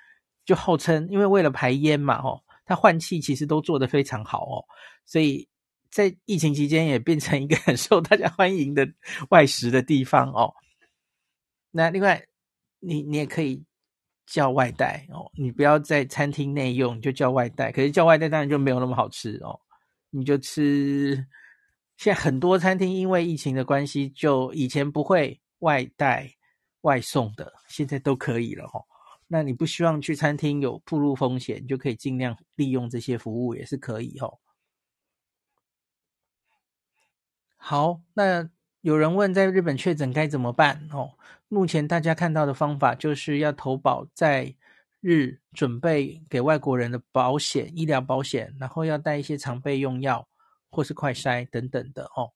[0.43, 4.65] 就号称，因为为了排烟嘛，哦，它换气其实都做得非常好哦，
[5.05, 5.47] 所以
[5.93, 8.89] 在疫情期间也变成一个很受大家欢迎的
[9.29, 10.53] 外食的地方哦。
[11.71, 12.27] 那另外，
[12.81, 13.65] 你你也可以
[14.27, 17.71] 叫外带哦，你不要在餐厅内用，就叫外带。
[17.73, 19.61] 可是叫外带当然就没有那么好吃哦，
[20.11, 21.27] 你就吃。
[21.97, 26.35] 现在很多餐厅因为疫情的关系，就以前不会外带
[26.81, 28.85] 外送的，现在都可以了哦。
[29.29, 34.39] 那你不希望去餐厅有暴露风险，就可以尽量利用这些服务，也是可以哦。
[37.57, 38.49] 好，那
[38.81, 41.13] 有人问在日本确诊该怎么办哦？
[41.49, 44.55] 目前大家看到的方法就是要投保在
[45.01, 50.29] 日准备给外国人的保险、医疗保险，然后要带一些常备用药
[50.71, 52.33] 或是快筛等等的哦。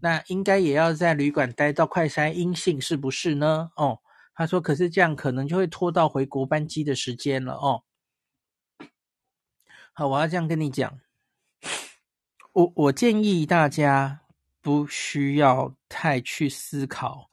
[0.00, 3.70] 那应该也要在旅馆待到快筛阴性，是不是呢？
[3.76, 4.00] 哦。
[4.34, 7.82] 他说：“可是这样可能就会拖到回国班机的时间了哦。”
[9.92, 11.00] 好，我要这样跟你讲，
[12.54, 14.21] 我我建议大家
[14.62, 17.28] 不需要太去思考，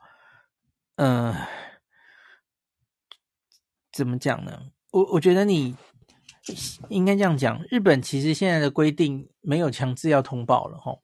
[0.95, 1.33] 嗯、
[3.93, 4.71] 怎么讲呢？
[4.91, 5.77] 我我觉得你
[6.89, 11.01] 应该这样讲，日本其实现在的规定没有强制要通报了哦。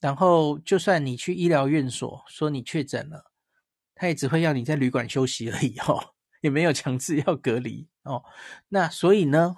[0.00, 3.30] 然后，就算你去医疗院所说你确诊了。
[3.94, 8.24] 他也只会要你在旅馆休息而已哦，也没有强制要隔离哦。
[8.70, 9.54] 那所以呢，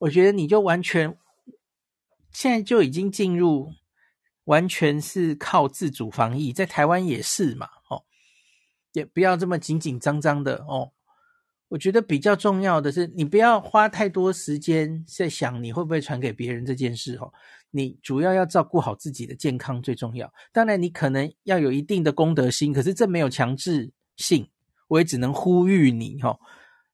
[0.00, 1.16] 我觉得你就完全
[2.30, 3.72] 现在就已经进入
[4.50, 8.02] 完全是靠自主防疫，在台湾也是嘛哦，
[8.92, 10.90] 也不要这么紧紧张张的哦。
[11.68, 17.32] 我觉得比较重要的是，你不要花太多时间在想你会不会传给别人这件事哦。
[17.70, 20.28] 你主要要照顾好自己的健康最重要。
[20.52, 24.50] 当然，你可能要有一定的公德心，可是这没有强制性。
[24.88, 26.36] 我也只能呼吁你哈，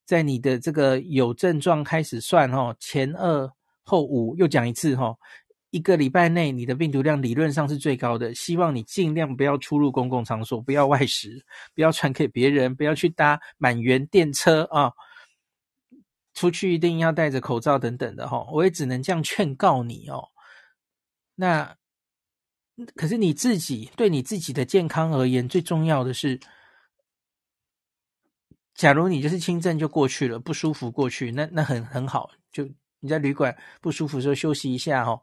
[0.05, 3.51] 在你的这个有症状开始算哦，前二
[3.83, 5.17] 后五，又讲一次哈，
[5.71, 8.35] 一个礼拜内，你的病毒量理论上是最高的。
[8.35, 14.93] 希望你尽量不要出入公共场所，不要外食，不要传给别人，不要去搭满员电车啊。
[16.35, 18.47] 出去一定要戴着口罩等等的哈。
[18.53, 20.29] 我也只能这样劝告你哦。
[21.35, 21.77] 那
[22.95, 26.39] 可是你自己对你自己的健康而言，最重要的是，
[28.75, 32.31] 假如你就是轻症就过去了，不舒服过去，那那很很好。
[32.53, 32.69] 就
[33.01, 35.21] 你在旅馆不舒服的时候休息一下哈。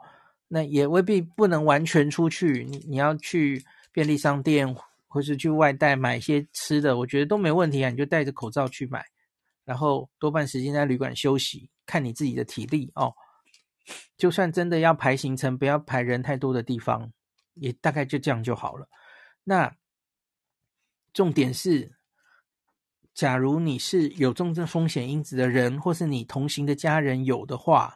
[0.55, 4.75] 那也未必不能完全出去，你你要去便利商店
[5.07, 9.03] 或是去外带买一些吃的，我觉得都没问题啊，你就戴着口罩去买，
[9.65, 13.15] 然后多半时间在旅馆休息，看你自己的体力哦。
[14.15, 17.11] 就算真的要排行程，不要排人太多的地方，
[17.55, 18.87] 也大概就这样就好了。
[19.43, 19.75] 那
[21.13, 21.95] 重点是，
[23.15, 27.95] 假如你是有重症风险因子的人，或是你同行的家人有的话，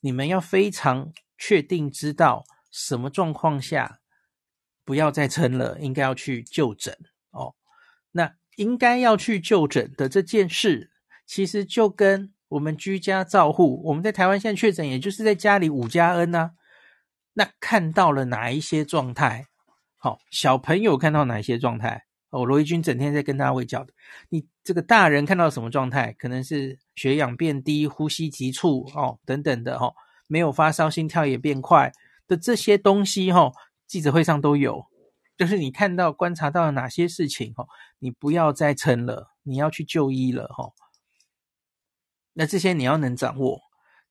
[0.00, 1.12] 你们要非常。
[1.44, 3.98] 确定知道什么状况下
[4.84, 6.96] 不要再撑了，应该要去就诊
[7.32, 7.56] 哦。
[8.12, 10.92] 那应该要去就诊的这件事，
[11.26, 16.52] 其实就跟我们居家照护，我们在台湾现在确诊，也就是在家里五加 N 啊。
[17.32, 19.46] 那看到了哪一些状态？
[19.96, 22.04] 好，小朋友看到哪一些状态？
[22.30, 23.92] 哦，罗一军整天在跟大家卫教的。
[24.28, 26.12] 你这个大人看到什么状态？
[26.12, 29.92] 可能是血氧变低、呼吸急促哦，等等的哦。
[30.32, 31.92] 没有发烧，心跳也变快
[32.26, 33.52] 的这些东西，哈，
[33.86, 34.86] 记者会上都有。
[35.36, 37.66] 就是你看到、观察到了哪些事情，哈，
[37.98, 40.72] 你不要再撑了，你要去就医了，哈。
[42.32, 43.60] 那这些你要能掌握，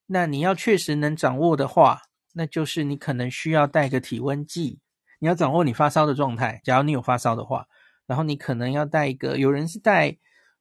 [0.05, 2.03] 那你要确实能掌握的话，
[2.33, 4.79] 那就是你可能需要带个体温计，
[5.17, 6.61] 你要掌握你发烧的状态。
[6.63, 7.65] 假如你有发烧的话，
[8.05, 10.15] 然后你可能要带一个，有人是带，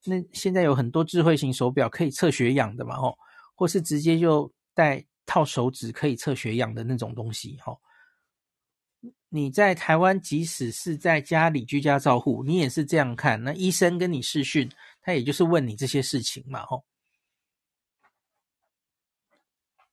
[0.06, 3.18] 那现在有很多智慧型手表可以测血氧的嘛，吼，
[3.54, 5.04] 或是直接就带。
[5.30, 7.72] 套手指可以测血氧的那种东西，哈。
[9.28, 13.40] 你在台湾，即使是在家里居家照护，你也是这样看。
[13.40, 14.68] 那医生跟你视讯，
[15.00, 16.76] 他也就是问你这些事情嘛，哈。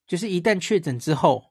[0.08, 1.46] 就是一旦确诊之后，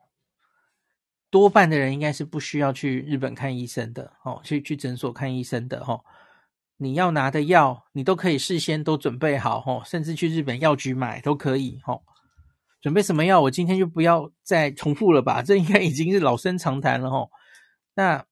[1.30, 6.00] 多半的人应该是不需要去日本看医生的，哦，去去诊所看医生的，哈。
[6.76, 11.96] 你要拿的药，你都可以事先都准备好，哈，甚至去日本药局买都可以，哈。
[12.86, 13.40] 准备什么药？
[13.40, 17.32] 我今天就不要再重复了吧，这应该已经是老生常谈了吼。
[17.94, 18.24] 那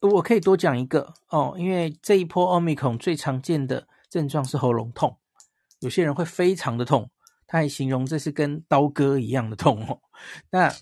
[0.00, 5.16] 我可以多讲一个哦，因为这一波奥密克戎最常见的症状是喉咙痛，
[5.78, 7.08] 有些人会非常的痛，
[7.46, 10.00] 他还形容这是跟刀割一样的痛哦。
[10.50, 10.74] 那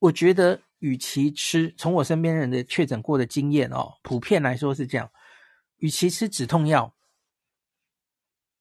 [0.00, 5.08] 我觉得，与其吃，从我身边人的确诊过的经验哦，普遍来说是这样，
[5.76, 6.96] 与其吃止痛药。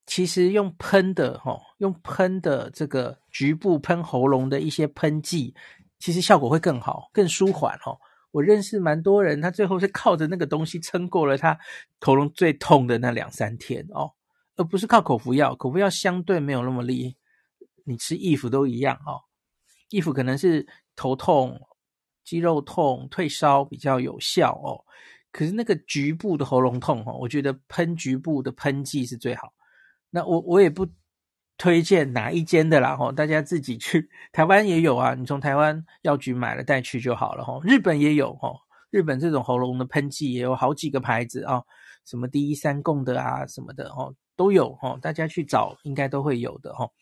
[0.08, 5.54] 其实用喷的哈，用喷的这个局部喷喉咙的一些喷剂，
[6.00, 7.96] 其实效果会更好，更舒缓哈。
[8.32, 11.58] 我认识蛮多人，他最后是靠着那个东西撑过了他
[12.00, 14.12] 喉咙最痛的那两三天哦，
[14.56, 15.54] 而不是靠口服药。
[15.56, 17.15] 口服药相对没有那么厉害，
[17.84, 19.22] 你吃益服都一样哦。
[19.89, 20.65] 益服可能是
[20.96, 21.60] 头痛、
[22.24, 24.86] 肌肉痛、退烧比较有效哦，
[25.32, 29.54] 可是那个局部的喉咙痛哈，我觉得喷局部的喷剂是最好。
[30.10, 30.88] 那我我也不
[31.58, 34.10] 推荐哪一间的啦吼，大家自己去。
[34.32, 37.62] 台湾也有啊，你从台湾药局买了带去就好了吼。
[37.63, 41.63] 日本也有吼，日本这种喉咙的喷剂也有好几个牌子啊，
[42.06, 46.93] 什么第一三共的啊什么的哦都有吼，大家去找应该都会有的吼。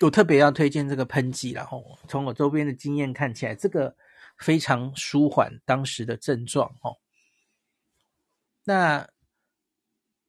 [0.00, 3.96] 我特别要推荐这个喷剂啦吼，从我周边的经验看起来，这个
[4.38, 6.98] 非常舒缓当时的症状吼。
[8.64, 9.08] 那。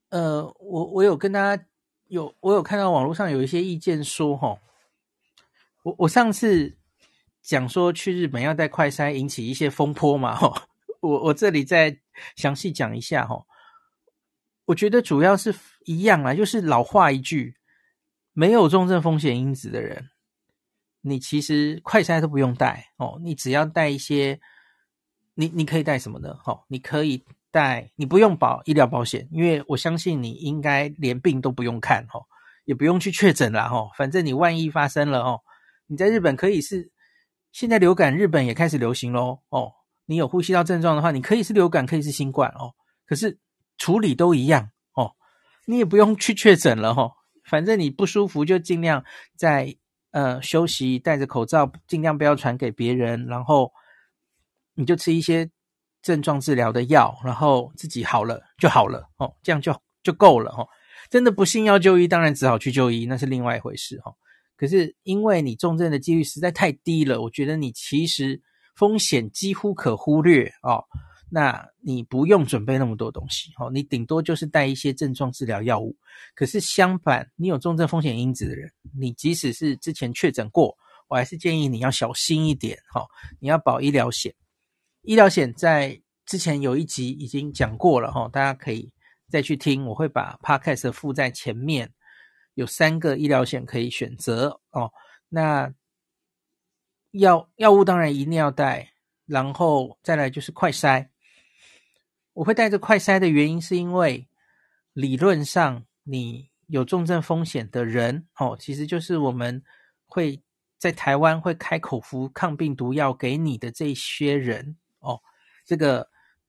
[0.10, 1.64] 呃，我我有跟大家
[2.08, 4.60] 有我有看到网络上有一些意见说，哈，
[5.84, 6.76] 我我上次
[7.44, 10.68] 讲说去日本要带快筛引起一些风波嘛，哈，
[11.02, 11.96] 我我这里再
[12.36, 13.46] 详细讲一下，哈，
[14.66, 15.54] 我觉得主要是
[15.86, 17.56] 一样啊，就是老话一句，
[18.34, 20.10] 没有重症风险因子的人，
[21.02, 24.40] 你其实快筛都不用带哦，你只要带一些，
[25.36, 26.34] 你你可以带什么呢？
[26.44, 27.24] 哈，你可以。
[27.52, 32.22] 带你不用保医疗保险，因为我相信你应该连病都不用看哦，
[32.66, 35.42] 也不用去确诊了哦，反正你万一发生了哦，
[35.88, 36.92] 你在日本可以是
[37.52, 39.72] 现在流感，日本也开始流行咯哦，
[40.06, 42.76] 你有呼吸道症状的话，你可以是流感，可以是新冠哦，
[43.08, 43.40] 可是
[43.78, 45.14] 处理都一样哦，
[45.66, 47.14] 你也不用去确诊了哦，
[47.46, 49.04] 反正你不舒服就尽量
[49.36, 49.76] 在
[50.12, 53.72] 呃休息，戴着口罩，尽量不要传给别人，然后
[54.76, 55.50] 你就吃一些。
[56.10, 60.68] 症状治疗的药，然后自己好了就好了哦，这样就就够了哦。
[61.08, 64.16] 真的不幸要就医，当然只好去就医，那是另外一回事哦。
[64.58, 68.42] 可是因为你重症的几率实在太低了，我觉得你其实
[68.76, 70.84] 风险几乎可忽略哦。
[71.32, 75.96] 那你不用准备那么多东西哦，你顶多就是带一些症状治疗药物。
[76.34, 80.76] 可是相反，你有重症风险因子的人，你即使是之前确诊过，
[81.08, 83.06] 我还是建议你要小心一点哈。
[83.40, 84.34] 你要保医疗险，
[85.02, 88.92] 医疗险在之前有一集已经讲过了哈，大家可以
[89.30, 89.86] 再去听。
[89.88, 91.92] 我会把 Podcast 附在前面，
[92.54, 94.92] 有三个医疗险可以选择哦。
[95.30, 95.74] 那
[97.12, 98.94] 药药物当然一定要带，
[99.26, 101.08] 然后再来就是快筛。
[102.34, 104.28] 我会带着快筛的原因，是因为
[104.94, 109.64] 理论上你有重症风险的人哦，其实就是我们
[110.06, 110.42] 会
[110.78, 115.20] 在台湾会开口服抗病毒药给你的这些人哦。
[115.66, 116.08] 这个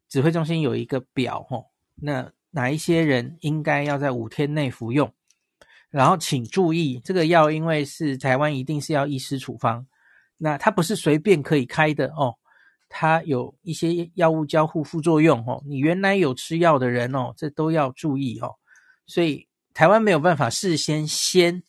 [0.09, 5.13] 指挥中心有一个表哦，那哪一些人应该要在五天内服用？
[5.91, 9.87] 然后请注意，这个药因为是台湾一定是要医师处方，
[10.37, 12.37] 那它不是随便可以开的哦。
[12.89, 18.55] 它有一些药物交互副作用哦，你原来有吃药的人哦，这都要注意哦。
[19.07, 21.63] 所以台湾没有办法事先先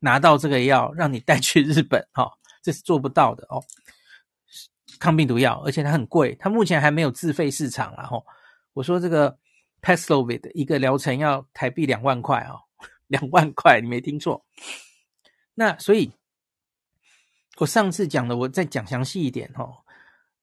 [0.00, 2.30] 拿到这个药让你带去日本哈，
[2.62, 3.62] 这是做不到的哦。
[5.00, 8.24] 抗病毒药，而且它很贵，它目前还没有自费市场啦吼。
[8.74, 9.36] 我说这个
[9.82, 12.60] Paxlovid 一个疗程要台币两万块哦，
[13.08, 14.44] 两万块，你没听错。
[15.54, 16.12] 那所以，
[17.56, 19.78] 我上次讲的，我再讲详细一点哦。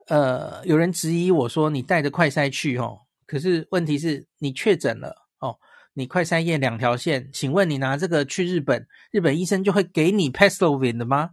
[0.07, 5.59] 呃，有人质疑我说，你带着快筛去哦，可是问题是你确诊了哦，
[5.93, 11.31] 你快筛验两条线，请问你拿这个去日本，日本医生就会给你 Paxlovid 的吗？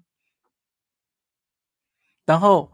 [2.25, 2.73] 然后，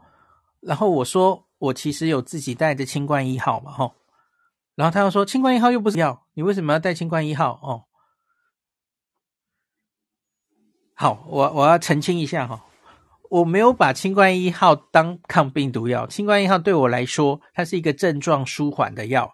[0.61, 3.95] 然后我说我其实有自己带着清冠一号嘛，吼，
[4.75, 7.59] 然后他又说清冠一号又不是药，你为什么要带清冠一号？
[7.61, 7.85] 哦，
[10.93, 12.63] 好，我我要澄清一下哈。
[13.29, 19.33] 我没有把清冠一号当抗病毒药，清冠一号对我来说，它是一个症状舒缓的药，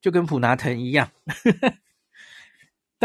[0.00, 1.08] 就跟普拿疼一样。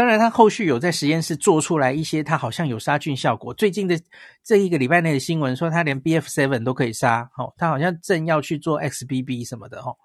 [0.02, 3.54] 当然，他后续有在实验室做出来一些，他好像有杀菌效果。
[3.54, 3.96] 最近的
[4.42, 7.30] 这一个礼拜内的新闻说，他连 BF7 都可以杀。
[7.36, 9.78] 哦，他好像正要去做 XBB 什么的。
[9.78, 9.96] 哦，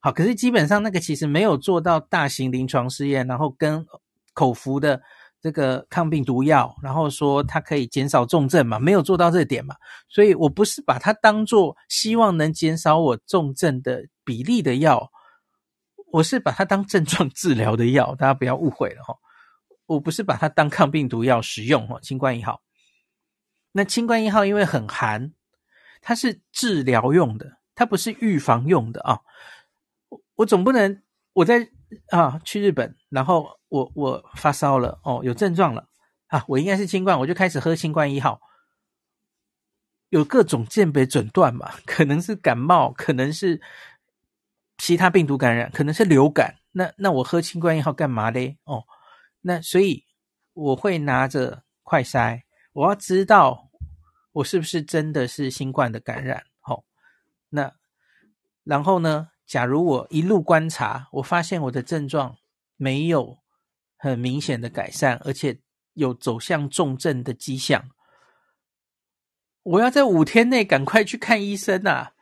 [0.00, 3.86] 好，可是基本上那个其实没有做到大型临床试验，然后跟
[4.34, 5.00] 口服的。
[5.40, 9.74] 这个抗病毒药，然后说它可以减少重症嘛，没有做到这点嘛，
[10.08, 15.10] 所以我不是把它当做希望能减少我重症的比例的药，
[16.12, 19.16] 我是把它当症状治疗的药，大家不要误会了哈，
[19.86, 22.62] 我不是把它当抗病毒药使用哈，清冠一号，
[23.72, 25.32] 那清冠一号因为很寒，
[26.00, 29.20] 它是治疗用的，它不是预防用的啊，
[30.36, 31.02] 我总不能
[31.32, 31.68] 我在
[32.10, 33.58] 啊去日本，然后。
[33.72, 35.88] 我我发烧了哦，有症状了
[36.26, 36.44] 啊！
[36.46, 38.38] 我应该是清冠，我就开始喝清冠一号。
[40.10, 43.62] 有各种鉴别诊断嘛，可能是感冒，可能是
[44.76, 46.56] 其他病毒感染，可能是流感。
[46.72, 48.58] 那那我喝清冠一号干嘛嘞？
[48.64, 48.84] 哦，
[49.42, 50.04] 那所以
[50.54, 52.40] 我会拿着快筛，
[52.72, 53.70] 我要知道
[54.32, 56.42] 我是不是真的是新冠的感染。
[56.62, 56.82] 哦，
[57.50, 57.70] 那
[58.64, 59.28] 然后呢？
[59.44, 62.38] 假如我一路观察，我发现我的症状
[62.76, 63.42] 没有。
[64.04, 65.60] 很明显的改善，而且
[65.92, 67.90] 有走向重症的迹象。
[69.62, 72.12] 我要在五天内赶快去看医生啊！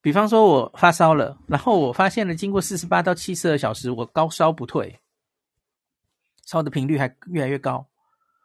[0.00, 4.98] 比方说，我发烧了，然后我发现了，经过四十八到七十二小时，我高烧不退，
[6.48, 7.86] 烧的频率还越来越高，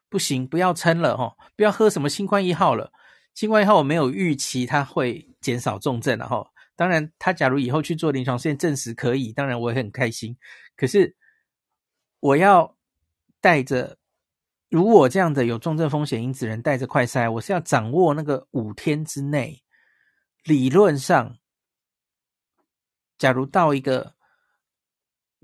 [0.09, 1.35] 不行，不要撑了哈！
[1.55, 2.91] 不要喝什么新冠一号了，
[3.33, 10.37] 新冠一号我没有预期它会减少重症，然后当然，他假如以后去做临床试验证实可以，当然我也很开心。
[10.75, 11.15] 可是。
[12.23, 12.77] 我要
[13.41, 13.97] 带着，
[14.69, 19.61] 如我这样的有重症风险因子人带着快筛，我是要掌握那个五天之内，
[20.45, 21.37] 理论上，
[23.17, 24.15] 假如到一个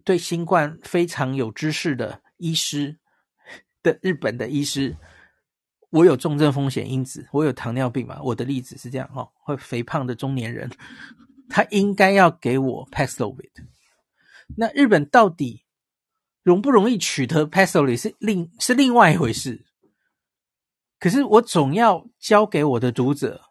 [0.05, 2.97] 对新冠非常有知识的医师
[3.83, 4.97] 的日本的医师，
[5.91, 8.19] 我有重症风险因子，我有糖尿病嘛？
[8.23, 10.71] 我的例子是这样哦，会肥胖的中年人，
[11.47, 13.51] 他应该要给我 Paxlovid。
[14.57, 15.65] 那日本到底？
[16.41, 19.65] 容不容易取得 Paxlovid 是另是另外一回事，
[20.97, 23.41] 可是我总要教给我的读者，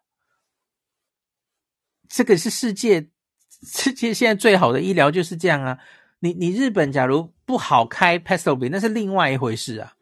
[2.08, 3.10] 这个是世界
[3.62, 5.78] 世界现在最好的医疗就是这样啊！
[6.20, 9.94] 你你日本假如不好开 Paxlovid，那是另外一回事啊。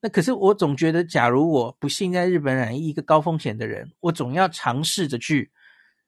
[0.00, 5.50] 那可是我总觉得，假如我不幸在日本染疫一个高风险的人，我总要尝试着去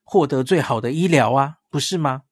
[0.03, 2.22] 获得最好的医疗啊，不是吗？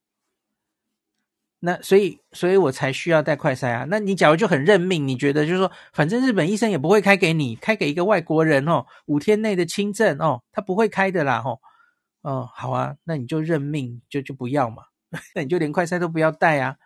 [1.59, 3.85] 那所以，所以我才需要带快筛啊。
[3.87, 11.59] 那你假如就很认命，你觉得就是说，反正日本医生也不会开给你，开给一个外国人哦，五天内的轻症哦，他不会开的啦，哦，
[12.23, 14.85] 哦，好啊，那你就认命，就就不要嘛，
[15.35, 16.77] 那你就连快筛都不要带啊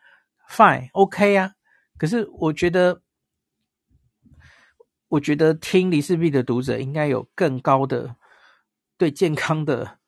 [0.49, 1.53] ，Fine，OK 啊。
[1.97, 3.01] 可是我觉得，
[5.07, 8.15] 我觉得听离氏璧的读者应该有更高的
[8.97, 9.99] 对健康的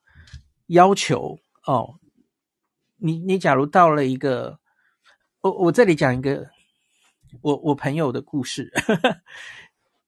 [0.67, 1.99] 要求哦。
[2.97, 4.59] 你你假如到了一个，
[5.41, 6.49] 我我这里讲一个
[7.41, 8.71] 我我朋友的故事，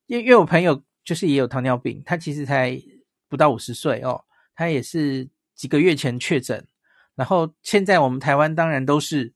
[0.07, 2.82] 因因为我朋友就是也有糖尿病，他其实才
[3.30, 4.25] 不到五十岁哦，
[4.55, 6.65] 他也是几个月前确诊，
[7.13, 9.34] 然后现在我们台湾当然都是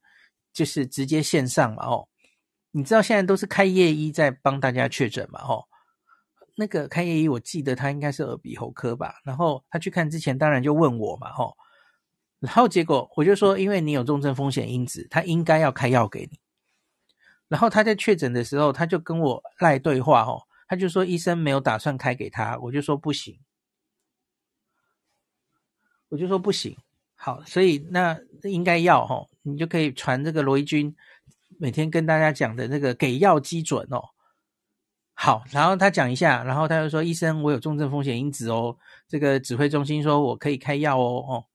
[0.54, 2.08] 就是直接线上嘛哦，
[2.72, 5.66] 你知道现在都是开业医在帮大家确诊嘛哦，
[6.56, 11.56] 那个开业医我记得他应该是耳鼻喉科吧，然后他去看之前当然就问我嘛哦。
[12.40, 16.40] 然后结果我就说，因为你有重症风险因子，他应该要开药给你。
[17.48, 23.40] 然后他在确诊的时候，他就跟我赖对话哦，他就说医生没有打算开给他，我就说不行，
[26.10, 26.76] 我就说不行。
[27.14, 30.96] 好，所以那应该要哦，你就可以传这个罗伊军
[31.60, 34.02] 每天跟大家讲的那个给药基准哦。
[35.14, 38.78] 好，然后他讲一下，然后他就说医生，我有重症风险因子哦，
[39.08, 41.46] 这个指挥中心说我可以开药哦，哦。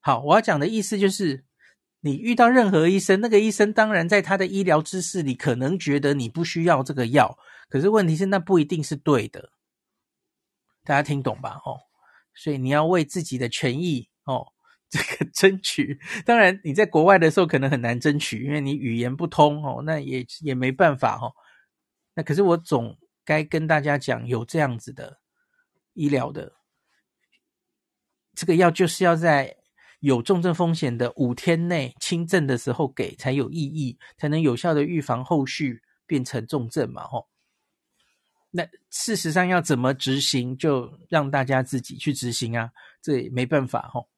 [0.00, 1.44] 好，我要讲的意思就是，
[2.00, 9.50] 你遇到任何医生，那个医生当然在他的医疗知识里可能觉得你不需要这个药，可是问题是那不一定是对的，
[10.84, 11.60] 大家听懂吧？
[11.64, 11.80] 哦，
[12.34, 14.52] 所以你要为自己的权益哦，
[14.90, 15.98] 这个争取。
[16.24, 21.32] 当然你在国外的时候可能很难争取，因为你语言不通哦，那也也没办法哦。
[22.14, 25.20] 那可是我总该跟大家讲，有这样子的
[25.92, 26.54] 医疗的
[28.34, 29.56] 这个药就是要在。
[30.00, 37.02] 有重症风险的五天内轻症的时候给才有意义，才能有效的预防后续变成重症嘛？
[37.02, 37.26] 吼，
[38.52, 42.70] 那事实上要怎么执行，就让大家自己去执行啊，
[43.02, 44.08] 这也没办法吼。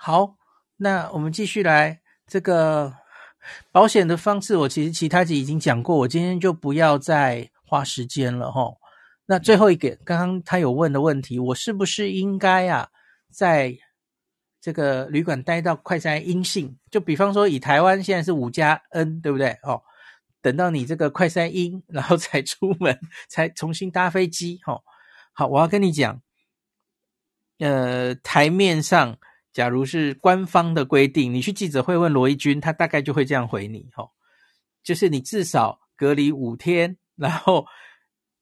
[0.00, 0.36] 好，
[0.76, 2.94] 那我们继续来这个
[3.72, 8.74] 保险的方式，我其实其他集已经讲过，我今天就不要再花时间了哈。
[9.26, 12.90] 那最后一个，刚刚他有问的问题，我是不是应该啊？
[13.32, 13.76] 在
[14.60, 19.58] 这个旅馆待到快筛阴性，就比方说以台湾现在是五加 N，对不对？
[19.64, 19.82] 哦，
[20.40, 22.96] 等到你这个快筛阴，然后才出门，
[23.28, 24.60] 才重新搭飞机。
[24.64, 24.80] 哦，
[25.32, 26.22] 好，我要跟你讲，
[27.58, 29.18] 呃，台面上
[29.52, 33.88] 假如是官方的规定，你去记者会问罗一钧，他大概就会这样回你。
[33.96, 34.10] 哦，
[34.82, 37.66] 就是你至少隔离五天，然后。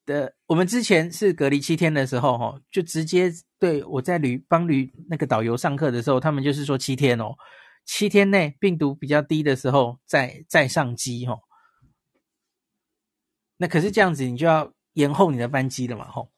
[0.06, 3.28] 的，我们之前是隔离七天的时候，哈，就直接
[3.58, 7.34] 对我在旅帮旅那个导游上课的时候，他们就是说七天哦，
[7.84, 11.36] 七天内病毒比较低的时候再再上机，哈。
[13.56, 16.30] 那可是这样子，你就要延后你的班机了嘛，吼。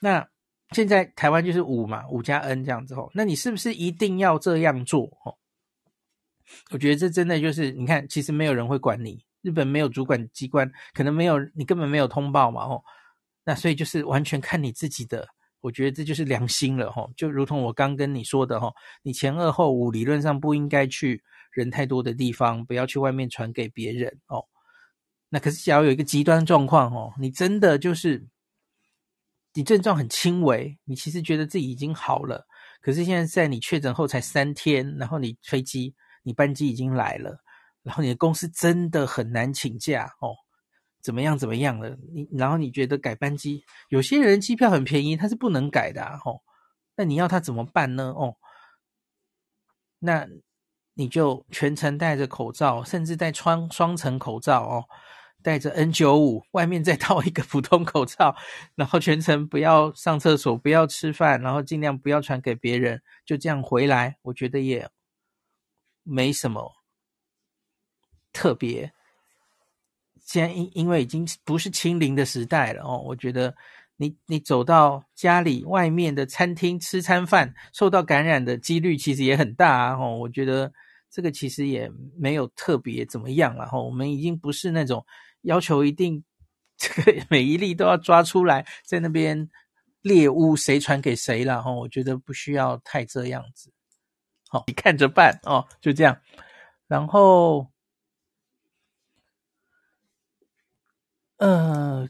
[0.00, 0.28] 那
[0.74, 3.10] 现在台湾就是五嘛，五加 N 这样子，吼。
[3.14, 5.38] 那你是不是一定要这样做，吼？
[6.70, 9.24] 我觉得这真的就是，你看，其实没有人会管你。
[9.40, 12.82] 日本没有主管机关，可能没有你根本没有通报嘛，吼，
[13.44, 15.28] 那所以就是完全看你自己的，
[15.60, 18.72] 我觉得这就是良心了，吼，就如同我刚跟你说的，吼，
[19.02, 21.22] 你前二后五理论上不应该去
[21.52, 24.42] 人太多的地方，不要去外面传给别人，哦，
[25.28, 28.26] 那可是假如有一个极端状况，哦，你真的就是
[29.54, 32.46] 你症状很轻微，你其实觉得自己已经好了，
[32.80, 37.38] 可是现在在你确诊后才三天，然后你飞机，你班机已经来了。
[37.82, 40.34] 然后你的公司真的很难请假哦，
[41.02, 41.90] 怎么样怎么样了？
[42.14, 46.40] 你然后你觉得改班机，有些人机票很便宜，他是不能改的，哦，
[46.96, 48.12] 那你要他怎么办呢？
[48.16, 48.36] 哦，
[49.98, 50.26] 那
[50.94, 54.84] 你就全程戴着口罩，甚至戴双双层口罩哦，
[55.44, 58.34] 戴着 N95， 外面再套一个普通口罩，
[58.74, 64.88] 然后全程不要上厕所，不要吃饭，然后尽量不要传给别人，就这样回来，我觉得也
[66.02, 66.72] 没什么。
[68.32, 68.92] 特别，
[70.24, 73.54] 现在因因为已经不是清零的时代了哦，我觉得
[73.96, 80.72] 你你走到家里外面的餐厅吃餐饭，受到感染的几率其实也很大啊哦，我觉得
[81.08, 85.06] 这个其实也没有特别怎么样了哈，我们已经不是那种
[85.44, 86.24] 要求一定
[86.76, 89.48] 这个每一例都要抓出来在那边
[90.02, 93.72] 猎巫谁传给谁了哈，我觉得不需要太这样子，
[94.48, 96.18] 好，你看着办哦，就这样，
[96.88, 97.68] 然后。
[101.36, 102.08] 呃，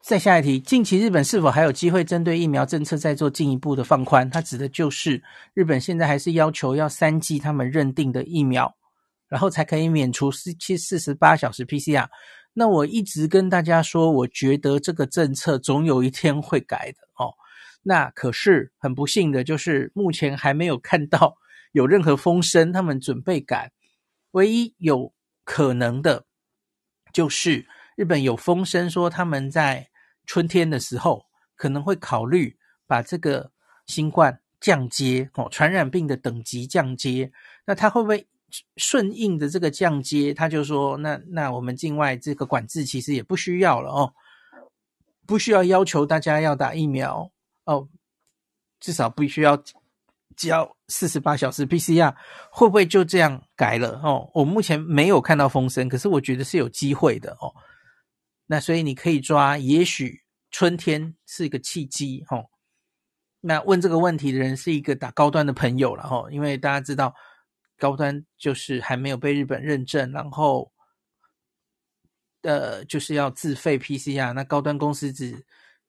[0.00, 4.30] 再下一题，近期日本是否还有机会针对疫苗政策再做进一步的放宽？
[4.30, 5.22] 它指的就是
[5.52, 8.76] 日本现在还是要求要三剂他们认定的疫苗，
[9.32, 12.06] 然后才可以免除四七四十八小时 PCR。
[12.52, 17.32] 那我一直跟大家说，我觉得这个政策总有一天会改的哦。
[17.82, 21.38] 那可是很不幸的就是目前还没有看到
[21.72, 23.72] 有任何风声，他们准备改。
[24.32, 25.14] 唯一有
[25.44, 26.26] 可能的，
[27.14, 27.66] 就是
[27.96, 29.88] 日本有风声说他们在。
[30.24, 31.26] 春天的时候
[31.56, 32.56] 可能会考虑
[32.86, 33.50] 把这个
[33.86, 37.32] 新冠降阶哦，传染病的等级降阶。
[37.66, 38.28] 那他会不会
[38.76, 40.34] 顺应的这个降阶？
[40.34, 44.12] 他就说，那那我们境外这个管制其实也不需要了哦，
[45.26, 47.30] 不需要要求大家要打疫苗
[47.64, 47.88] 哦，
[48.80, 49.62] 至少必须要
[50.36, 52.14] 交四十八小时 PCR。
[52.50, 54.30] 会不会就这样改了哦？
[54.34, 57.54] 我目前没有看到风声，可是我觉得是有机会的哦。
[58.46, 62.50] 那所以你可以抓，也许春天是一个契机，吼。
[63.40, 67.14] 那问这个问题的人是一个打高端的朋友了，吼，因为大家知道
[67.82, 70.70] 高端就是还没有被日本认证，然后
[72.42, 75.44] 呃就是要自费 PCR，那高端公司只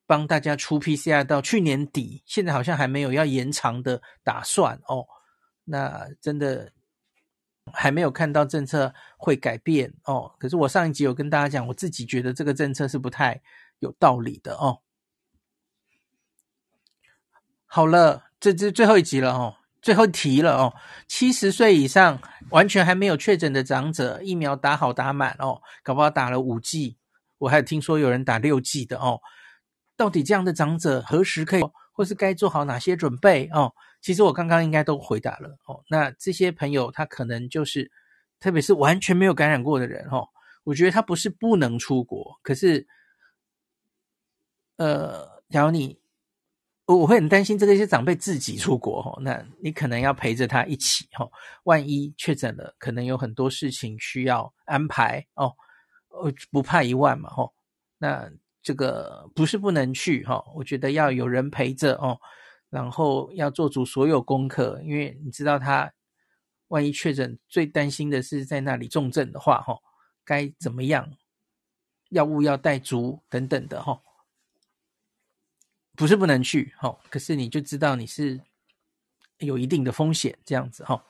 [0.08, 5.06] 帮大家出 PCR 到去年底，现在好像还没有要延长的打算哦。
[5.66, 6.72] 那真的。
[7.72, 13.42] 还没有看到政策会改变哦，可是我上一集有跟大家讲，我自己觉得这个政策是不太
[13.80, 14.82] 有道理的哦。
[17.66, 20.74] 好了，这这最后一集了哦，最后提了哦。
[21.08, 22.20] 七十岁以上
[22.50, 26.98] 完全还没有确诊的长者，疫苗打好打满哦，搞不好打了五剂，
[27.38, 29.20] 我还听说有人打六剂的哦。
[29.96, 31.62] 到底这样的长者何时可以，
[31.92, 33.72] 或是该做好哪些准备哦？
[34.02, 35.84] 其实我刚刚应该都回答了哦。
[35.90, 37.92] 那这些朋友他可能就是，
[38.40, 40.28] 特别是完全没有感染过的人哦。
[40.64, 42.88] 我觉得他不是不能出国，可是，
[44.78, 46.00] 呃，假如你，
[46.86, 51.30] 我我会很担心这个一些长辈自己出国哈，那你可能要陪着他一起哈。
[51.64, 55.54] 万一确诊了，可能有很多事情需要安排哦。
[56.10, 57.50] 呃，不怕一万嘛哈。
[57.98, 58.30] 那
[58.62, 62.20] 这个不是不能去哈，我觉得要有人陪着哦。
[62.70, 65.94] 然后要做足所有功课，因为你知道他
[66.68, 69.78] 万一确诊，最担心的是在那里重症的话，哈，
[70.26, 71.08] 该怎么样？
[72.10, 74.02] 药物要带足等等的，哈，
[75.96, 78.42] 不是不能去，哈，可是你就知道你是
[79.38, 81.04] 有一定的风险，这样子，哈。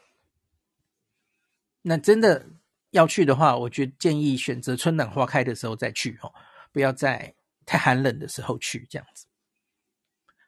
[1.81, 2.47] 那真的
[2.91, 6.31] 要去的话，我觉建议选择春暖花开的时候再去，哈，
[6.71, 9.27] 不要在太寒冷的时候去，这样子。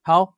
[0.02, 0.38] 好。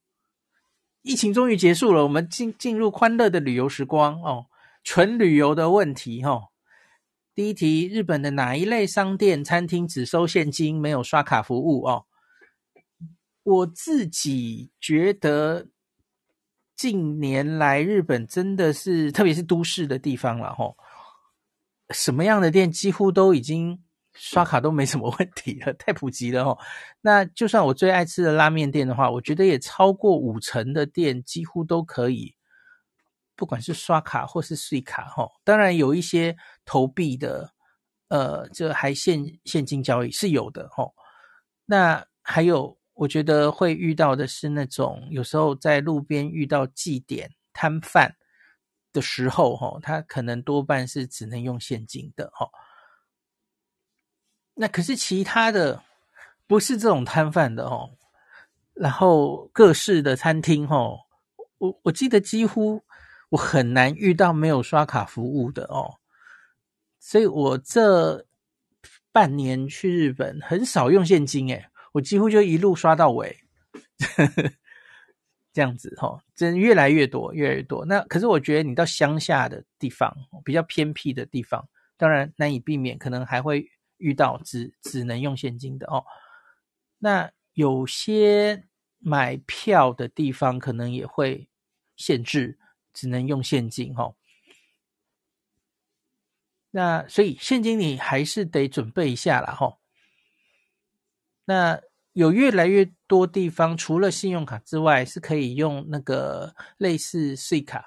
[1.04, 4.48] 疫情终于结束了，我们进进入欢乐的旅游时光哦，
[4.84, 6.50] 纯旅游的问题哈、哦。
[7.34, 12.07] 第一题，日本的哪一类商店、餐厅只收现金，没有刷卡服务哦？
[13.48, 15.68] 我自己觉得
[16.76, 20.76] 近年来日本真的是，特别是都市的地方了吼、
[21.92, 23.84] 什么样的店几乎都已经。
[24.20, 26.58] 刷卡都没什么问题了，太普及了哦。
[27.02, 32.34] 那就算我最爱吃的拉面店的话，我觉得也超过五成的店几乎都可以，
[33.36, 35.30] 不管是刷卡或是税卡哈。
[35.44, 36.36] 当然有一些
[36.66, 37.52] 投币的，
[38.08, 40.92] 呃，这还现现金交易是有的哈。
[41.68, 48.16] 那还有，我觉得会遇到的是那种有时候在路边遇到祭点摊贩
[48.92, 52.50] 的时候哈，他可能多半是只能用现金的哈。
[54.56, 55.84] 那可是其他的
[56.48, 57.92] 不是这种摊贩的哦，
[58.74, 60.98] 然后各式的餐厅哦，
[61.60, 62.84] 我我记得几乎
[63.30, 66.00] 我很难遇到没有刷卡服务的哦，
[67.00, 68.26] 所以我这
[69.12, 73.38] 半年去日本很少用现金诶，我几乎就一路刷到尾，
[75.52, 77.86] 这样子哦，真越来越多越来越多。
[77.86, 81.68] 那可是我觉得你到乡下的地方，比较偏僻的地方，
[81.98, 83.70] 当然难以避免，可能还会。
[84.00, 86.06] 遇到只只能用现金的哦，
[87.00, 88.68] 那有些
[89.00, 91.50] 买票的地方可能也会
[91.96, 92.60] 限制，
[92.94, 94.16] 只能用现金哦。
[96.70, 99.80] 那所以现金你还是得准备一下啦哈。
[101.46, 101.82] 那
[102.18, 107.84] 有越来越多地方除了信用卡之外，是可以用那个类似 Suica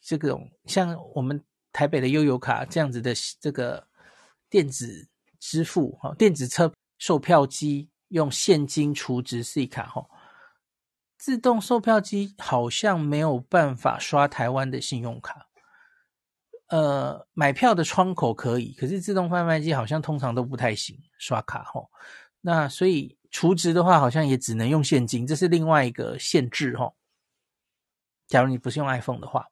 [0.00, 3.86] 这种像我们台北的悠游卡这样子的这个。
[4.52, 5.08] 电子
[5.38, 10.04] 支付哈，电子车售票机用现金储值 C 卡哈，
[11.16, 15.46] 自动售票机好像没有办法刷台湾的信用卡。
[16.66, 21.80] 呃，买票的窗口可以，可是自动贩卖机好像通常都不太行刷卡哈。
[22.40, 26.92] 那所以储值的话，好像也只能用现金，这是另外一个限制哈。
[28.26, 29.48] 假如你不是用 iPhone 的话，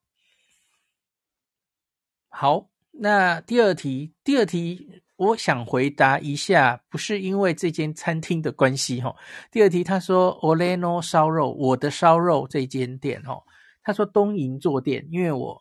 [2.28, 5.03] 好，那第二题，第二题。
[5.18, 9.16] 我想回答一下，不是因为这间餐厅的关系哈。
[9.51, 13.43] 第二题，他说 Oleno 烧肉，我的烧肉这间店哈，
[13.82, 15.61] 他说东银座店，因为我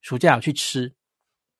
[0.00, 0.94] 暑假有去吃，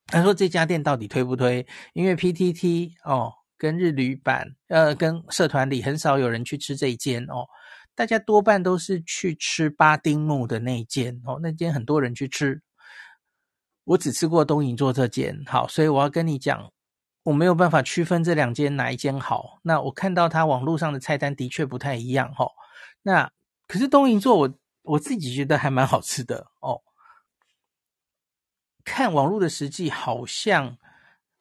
[0.07, 1.67] 他说这家店到底推不推？
[1.95, 3.33] 因为 PTT 哦，
[3.63, 7.47] 跟日旅版呃，跟社团里很少有人去吃这一间哦，
[7.95, 12.61] 大家多半都是去吃八丁木的那一间哦，那间很多人去吃，
[13.85, 16.73] 我只吃过东银座这间，好，所以我要跟你讲。
[17.25, 19.61] 我没有办法区分这两间哪一间好。
[19.63, 22.49] 那我看到他网络上的菜单的确不太一样哈。
[23.03, 23.31] 那
[23.69, 26.83] 可是东银座我我自己觉得还蛮好吃的哦。
[28.83, 30.77] 看网络的实际好像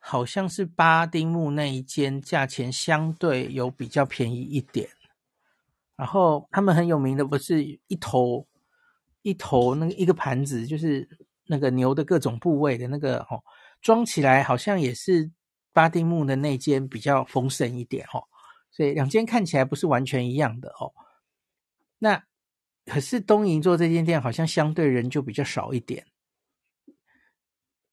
[0.02, 4.90] 好像是八丁木那一间价钱相对有比较便宜一点。
[5.96, 8.46] 然后他们很有名的不是一头
[9.22, 11.08] 一头那个一个盘子，就是
[11.46, 13.42] 那个牛的各种部位的那个哦，
[13.82, 15.32] 装起来好像也是。
[15.74, 18.28] 八丁木的那间比较丰盛一点哦，
[18.72, 20.92] 所以两间看起来不是完全一样的哦。
[21.98, 22.22] 那
[22.86, 26.06] 可是东银座这间店好像相对人就比较少一点，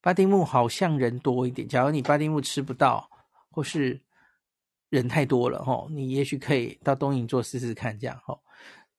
[0.01, 1.67] 八丁目好像人多一点。
[1.67, 3.11] 假如你八丁目吃不到，
[3.51, 4.01] 或是
[4.89, 8.41] 人太多了哦，你也许可以到东银座试试看这样哦。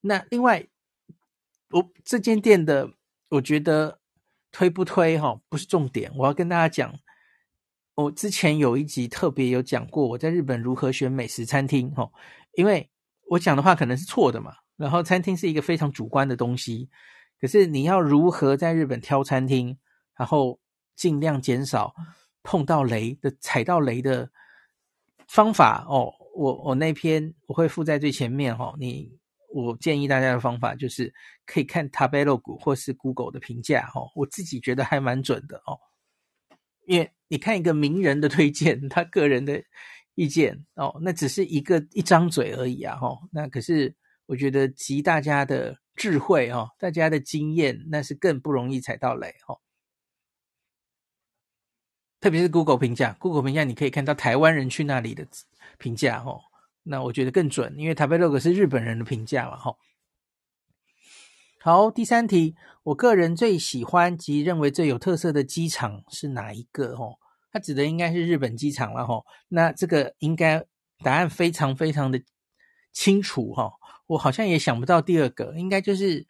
[0.02, 0.68] 那另外，
[1.72, 2.92] 我这间店的
[3.30, 4.00] 我觉得
[4.52, 7.00] 推不推哈，不是重点，我要跟大家讲。
[7.96, 12.14] 我之前有一集特别有讲过我在日本如何选美食餐厅，吼，
[12.54, 12.90] 因为
[13.28, 14.54] 我讲的话可能是错的嘛。
[14.78, 16.90] 然后餐厅是一个非常主观的东西，
[17.42, 19.78] 可是你要如何在日本挑餐厅，
[20.16, 20.58] 然后
[21.00, 21.96] 尽量减少
[22.44, 24.30] 碰到雷的、踩到雷的
[25.28, 26.14] 方法哦。
[26.36, 28.76] 我我那篇我会附在最前面哈。
[28.78, 29.18] 你
[29.54, 31.14] 我建议大家的方法就是
[31.46, 35.80] 可以看 Tabelog 或是 Google 的评价哈，我自己觉得还蛮准的哦，
[36.86, 37.12] 因为。
[37.32, 39.64] 你看一个名人的推荐，他个人的
[40.16, 43.20] 意见哦，那只是一个一张嘴而已啊，吼。
[43.32, 43.96] 那可是
[44.26, 49.62] 我觉得集大家的智慧哦，大家的经验，那是更不容易踩到雷哦。
[52.20, 55.26] 特别是 Google 评价，Google 评价你可以看到台湾人去那里的
[55.78, 56.42] 评价哦，
[56.84, 59.78] 那我觉得更准，因为 Tabelog 是日本人的评价嘛，吼。
[61.62, 66.94] 好，第三题，我个人最喜欢及认为最有特色的机场是哪一个？
[66.96, 67.18] 哦，
[67.52, 69.26] 它指的应该是日本机场了，吼。
[69.50, 70.66] 那这个应该
[71.04, 72.22] 答案非常非常的
[72.94, 73.74] 清楚，哈。
[74.08, 76.26] 我好像也想不到第二个，应该就是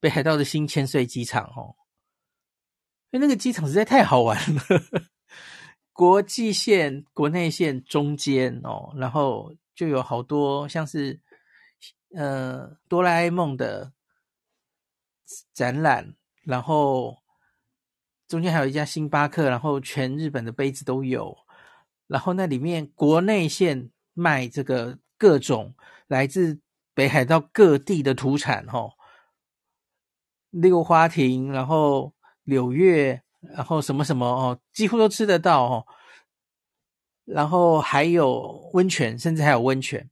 [0.00, 1.74] 北海道的新千岁机场，哦。
[3.10, 4.62] 因为那个机场实在太好玩了，
[5.92, 11.20] 国际线、国内线中间哦，然后就有好多像是
[12.14, 13.92] 呃哆啦 A 梦的。
[15.54, 17.22] 展览，然后
[18.28, 21.34] 中间还有一家星巴克，然后全日本的杯子都有，
[22.06, 25.74] 然后那里面国内线卖这个各种
[26.06, 26.60] 来自
[26.92, 28.92] 北海道各地的土产，吼，
[30.50, 32.12] 六花亭，然后
[32.42, 33.22] 柳月，
[33.54, 35.86] 然后什么什么哦，几乎都吃得到哦，
[37.24, 40.08] 然后还有温泉，甚至还有温泉。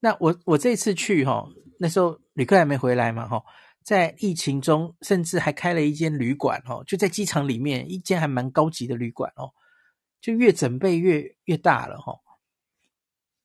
[0.00, 3.42] 那我我这次去哈，那时候旅客还没回来嘛，哈。
[3.82, 9.52] 在疫情中，甚至还开了一间旅馆哦，就在机场里面，一间还蛮高级的旅馆哦，
[10.22, 12.18] 就越整备越越大了哈。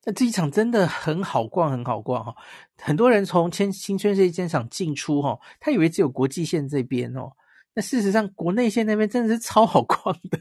[0.06, 2.34] 那机场真的很好逛，很好逛哈。
[2.78, 7.34] 很多人从千新千岁机场进出哈，他以为只有国际线这边哦，
[7.74, 10.40] 那事实上国内线那边真的是超好逛的，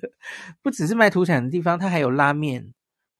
[0.62, 2.72] 不只是卖土产的地方，它还有拉面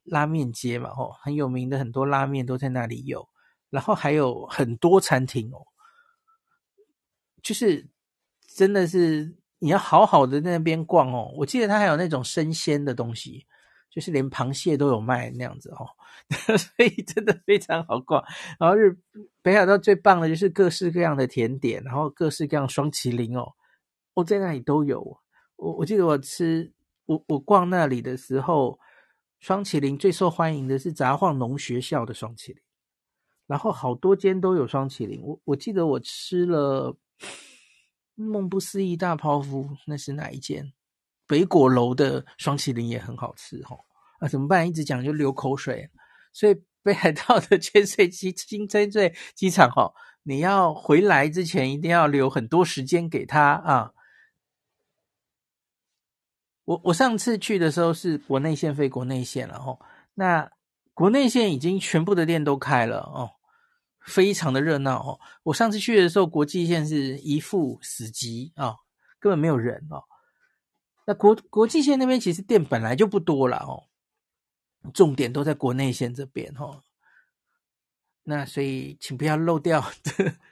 [0.05, 3.29] 拉面街嘛，吼，很有名的很多拉面都在那里有，
[3.71, 5.67] 然后还有很多餐厅哦。
[7.43, 7.87] 就是
[8.47, 13.47] 真的是你要好好的在那边逛哦，我记得它还有那种生鲜的东西，
[13.91, 15.87] 就是连螃蟹都有卖那样子哦，
[16.57, 18.25] 所以真的非常好逛。
[18.59, 18.97] 然后日
[19.43, 23.53] 北海道最棒的就是各式各样的甜点，然后各式各样双麒麟哦，
[24.19, 25.21] 我在那里都有。
[25.57, 26.73] 我我记得我吃
[27.07, 28.79] 我我逛那里的时候，
[29.41, 32.63] 双麒麟最受欢迎的是杂晃农学校的双麒麟，
[33.47, 35.21] 然后好多间都有双麒麟。
[35.23, 36.97] 我我记得我吃了。
[38.21, 40.73] 梦不思议大泡芙，那是哪一间？
[41.25, 43.79] 北果楼的双麒麟也很好吃哦。
[44.19, 44.67] 啊，怎么办？
[44.67, 45.89] 一直讲就流口水。
[46.33, 49.93] 所以北海道的千岁机金千岁机场哈，
[50.25, 53.93] 你要回来之前一定要留很多时间给他啊。
[56.69, 59.79] 我我上次去的时候是国内线飞国内线了哈，
[60.13, 60.51] 那
[60.93, 63.31] 国内线已经全部的店都开了哦，
[64.01, 65.21] 非常的热闹哦。
[65.45, 68.77] 我上次去的时候，国际线是一副死机啊、哦，
[69.19, 70.05] 根本没有人哦。
[71.07, 73.89] 那国国际线那边其实店本来就不多了哦，
[74.93, 76.83] 重点都在国内线这边哦。
[78.25, 80.13] 那所以请不要漏掉这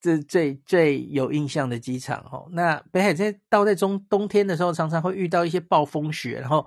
[0.00, 2.48] 这最最有印象的机场哦。
[2.52, 6.66] 那北海在到在中冬天的时候，常常会遇到一些暴风雪，然后。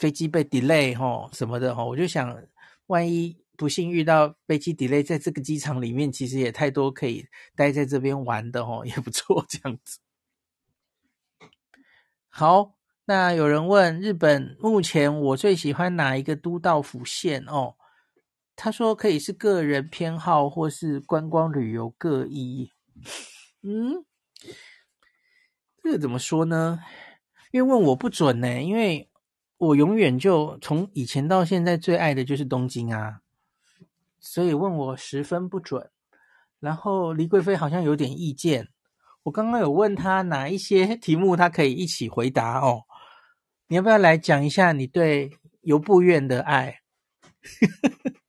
[0.00, 2.34] 飞机被 delay 哦什么的哦，我就想，
[2.86, 9.98] 万一不幸遇到飞机 delay，在这个机场里面，其实也太多可以待在这边玩的哦，也不错这样子。
[12.30, 17.74] 好，那有人问日本目前我最喜欢哪一个都道府县哦？
[18.62, 22.70] 他说可以是个人偏好或是观光旅游各异。
[23.62, 24.04] 嗯，
[25.82, 26.80] 这个怎么说呢？
[27.52, 29.06] 因为问我不准呢，因为。
[29.60, 33.20] 我永远就从以前到现在最爱的就是东京啊，
[34.18, 35.90] 所以问我十分不准。
[36.60, 38.68] 然后黎贵妃好像有点意见，
[39.22, 42.84] 我刚刚有问他哪一些题目他可以一起回答哦。
[43.66, 45.30] 你要不要来讲一下你对
[45.60, 46.80] 由布院的爱？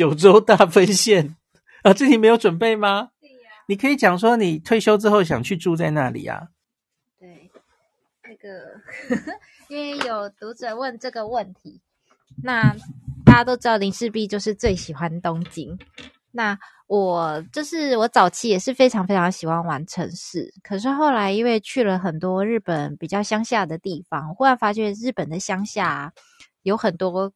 [0.00, 1.36] 九州大分县
[1.84, 3.10] 啊，这题没有准备吗？
[3.20, 3.36] 对呀。
[3.68, 6.48] 你可以讲说你退休之后想去住在那里啊。
[8.40, 8.80] 个，
[9.68, 11.82] 因为有读者问这个问题，
[12.42, 12.74] 那
[13.26, 15.78] 大家都知道林世璧就是最喜欢东京。
[16.30, 26.14] 那我就是我早期也是非常非常喜欢玩城市，可是后来因为去了很多日本比较乡下的地方，忽然发觉日本的乡下
[26.62, 27.30] 有很多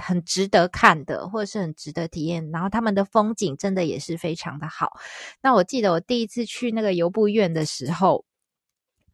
[0.00, 4.92] 很值得看的，或者是很值得体验，然后他们的风景真的也是非常的好。
[5.42, 8.24] 那我记得我第一次去那个游步院的时候。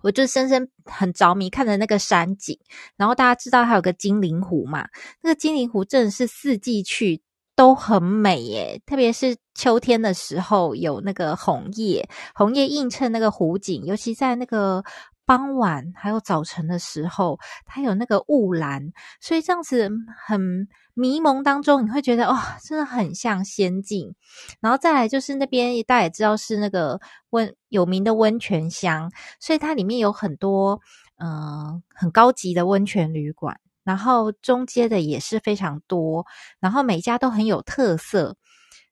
[0.03, 2.59] 我就深深很着迷，看着那个山景，
[2.97, 4.89] 然后大家知道它有个金陵湖嘛？
[5.20, 7.20] 那个金陵湖真的是四季去
[7.55, 14.83] 都很美耶，特别是秋天的时候有那个红叶，红叶映衬那个湖景，尤其在那个
[15.31, 19.89] 傍晚还有早晨的时候，它有那个雾蓝，所以这样子
[20.26, 20.66] 很。
[20.93, 24.14] 迷蒙当中，你会觉得哦，真的很像仙境。
[24.61, 27.01] 然后再来就是那边，大家也知道是那个
[27.31, 30.81] 温有名的温泉乡，所以它里面有很多
[31.18, 36.26] 嗯、很高级的温泉旅馆，然后中阶的也是非常多，
[36.59, 38.37] 然后每家都很有特色，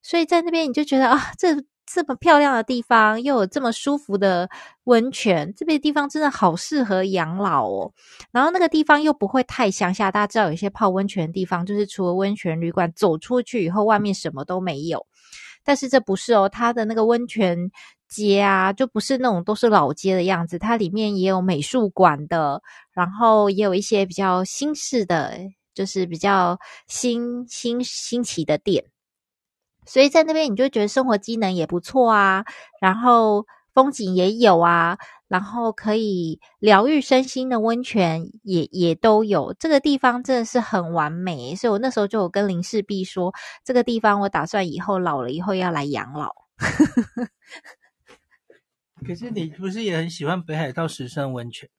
[0.00, 1.56] 所以在那边你就觉得啊，这。
[1.90, 4.48] 这么漂亮的地方，又有这么舒服的
[4.84, 7.92] 温泉，这边地方真的好适合养老哦。
[8.30, 15.06] 然后那个地方又不会太乡下，大家知道有些泡温泉的地方，就是除了温泉旅馆，走出去以后外面什么都没有。
[15.64, 17.70] 但是这不是哦，它的那个温泉
[18.06, 22.62] 街啊，就不是那种都是老街的样子，它里面也有美术馆的，
[22.92, 25.38] 然后也有一些比较新式的，
[25.74, 28.84] 就是比较新新新奇的店。
[29.88, 32.44] 所以在那边，你就觉得生活机能也不错啊，
[32.78, 39.54] 然后风景也有啊，然后可以疗愈身心的温泉也也都有。
[39.58, 43.32] 这个地方真的是很完美，所以我那时候就有跟林氏璧说，
[43.64, 46.34] 这个地方我打算以后老了以后要来养老。
[49.06, 51.70] 可是你不是也很喜欢北海道石胜温泉？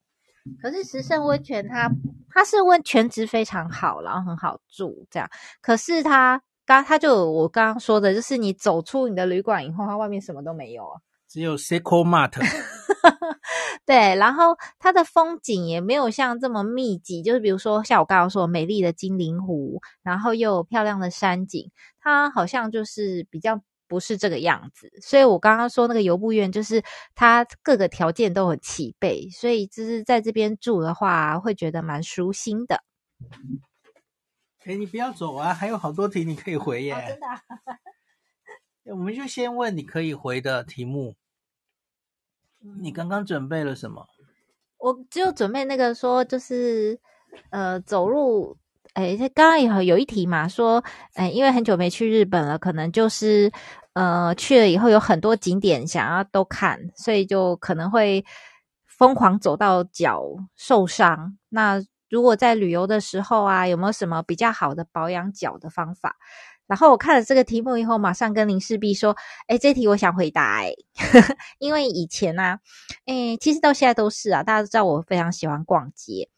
[0.62, 1.91] 可是石胜温泉它
[2.34, 5.30] 它是温泉质非常好，然后很好住这样，
[5.62, 6.41] 可是它。
[6.78, 12.34] 刚他就我刚刚说的，就是你走出你的旅馆以后，它外面什么都没有啊，只有 Seiko Mart。
[13.86, 24.91] 对，然后它的风景也没有像这么密集，就是比如说像我刚刚说美丽的金鳞湖，然后又有漂亮的山景，它好像就是比较不是这个样子。
[25.01, 26.84] 所以我刚刚说那个游步院，就是
[27.15, 32.84] 它各个条件都很齐备，所以就是在这边住的话，会觉得蛮舒心的。
[34.66, 35.53] 哎，你不要走啊！
[35.53, 36.93] 还有好多题你可以回耶。
[36.93, 37.41] 哦、真的、啊，
[38.86, 41.16] 我们就先问你可以回的题目。
[42.82, 44.05] 你刚刚准备了什么？
[44.78, 46.99] 我就准备那个说，就是
[47.51, 48.57] 呃，走路。
[48.93, 50.84] 哎，刚刚有有一题嘛，说，
[51.14, 53.51] 哎，因为很久没去日本了，可能就是
[53.93, 58.26] 呃，去了以后有很多景点想要都看，所以就可能会
[58.88, 60.24] 疯狂走到脚
[60.55, 61.38] 受伤。
[61.47, 66.16] 那如果在旅游的时候啊，有没有什么比较好的保养脚的方法？
[66.68, 70.72] 然后我看了这个题目以后，马上跟林氏璧说：“哎，这题我想回答哎，
[71.57, 72.60] 因为以前啊，
[73.07, 76.30] 哎，其实到现在都是啊，大家都知道我非常喜欢逛街。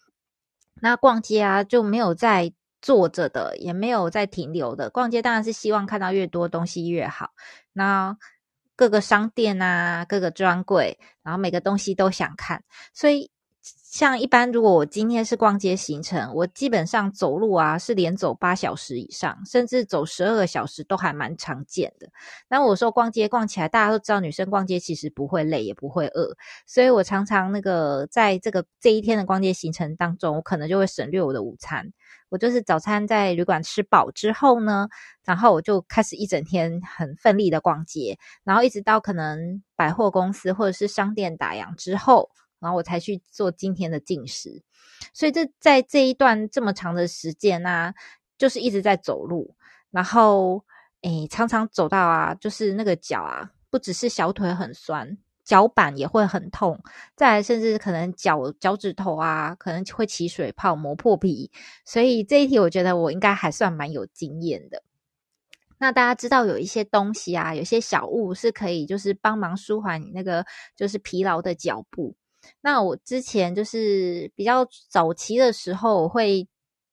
[0.82, 4.90] 那逛街啊，就没有在坐着的，也没有在停留的。
[4.90, 7.32] 逛街当然是希望看到越多东西越好。
[7.74, 8.18] 那
[8.78, 12.64] 各个商店啊，各个专柜，然后每个东西都想看，
[12.94, 13.32] 所以。”
[13.92, 22.10] 像一般，如果我今天是逛街行程，我基本上走路啊是连走八小时以上，甚至走十二个小时都还蛮常见的。
[22.48, 26.34] 那我说逛街逛起来，大家都知道女生逛街其实不会累也不会饿，
[26.66, 31.92] 所以我常常那个在这个这一天的逛街行程当中，我可能就会省略我的午餐。
[32.30, 34.88] 我就是早餐在旅馆吃饱之后呢，
[35.26, 42.30] 然后我就开始一整天很奋力的逛街，然后一直到可能百货公司或者是商店打烊之后。
[42.62, 44.62] 然后我才去做今天的进食，
[45.14, 47.94] 所以这在这一段这么长的时间啊，
[48.38, 49.56] 就是一直在走路，
[49.90, 50.64] 然后
[51.02, 56.80] 诶，常常走到啊，就是那个脚啊，不只是小腿很酸，脚板也会很痛，
[57.16, 61.50] 再来甚至可能脚脚趾头啊，可能会起水泡、磨破皮，
[61.84, 64.84] 所以这一题我觉得我应该还算蛮有经验的。
[65.80, 70.46] 那大家知道有一些东西啊，有些小物是可以就是帮忙舒缓你那个
[70.76, 72.16] 就是疲劳的脚步。
[72.62, 76.48] 那我之前就是比较早期的时候，我会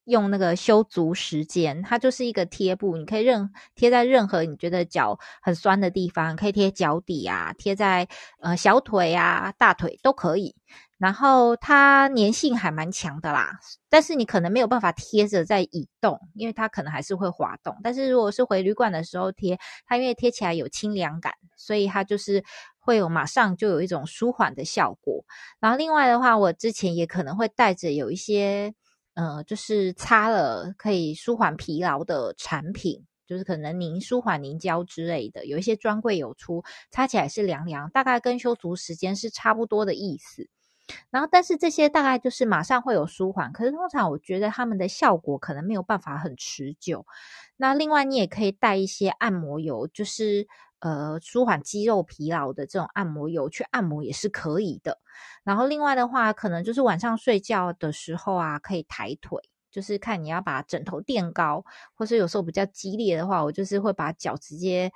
[0.05, 8.09] 用那个修足时间，它就是一个贴布，你可以任贴在任何你觉得脚很酸的地方，可以贴脚底啊，贴在
[8.41, 10.55] 呃小腿啊、大腿都可以。
[10.97, 17.77] 然后它粘性还蛮强的啦，但是你可能没有办法贴着在移动，因为它可能还是会滑动。
[17.85, 22.43] 但是如果是回旅馆的时候贴，它因为贴起来有清凉感，所以它就是。
[22.89, 25.27] 会有马上就有一种舒缓的效果，
[25.61, 28.73] 然后另外的话，我之前也可能会带着有一些，
[29.13, 40.49] 呃，就是擦了可以舒缓疲劳的产品，就是可能凝舒缓凝胶之类的，有一些专柜有出，擦起来是凉凉，大概跟修足时间是差不多的意思。
[41.11, 47.05] 然后，但是这些大概就是马上会有舒缓，可是通常我觉得他们的效果可能没有办法很持久。
[47.59, 50.49] 那另外，你也可以带一些按摩油，就是。
[50.81, 55.01] 呃，舒缓肌肉疲劳的这种按摩油去按摩也是可以的。
[55.43, 61.65] 然后另外的话，可能就是晚上睡觉的时候啊，可以抬腿，就是看你要把枕头垫高，
[61.95, 64.93] 或是有时候比较激烈的话，我就是会把脚直接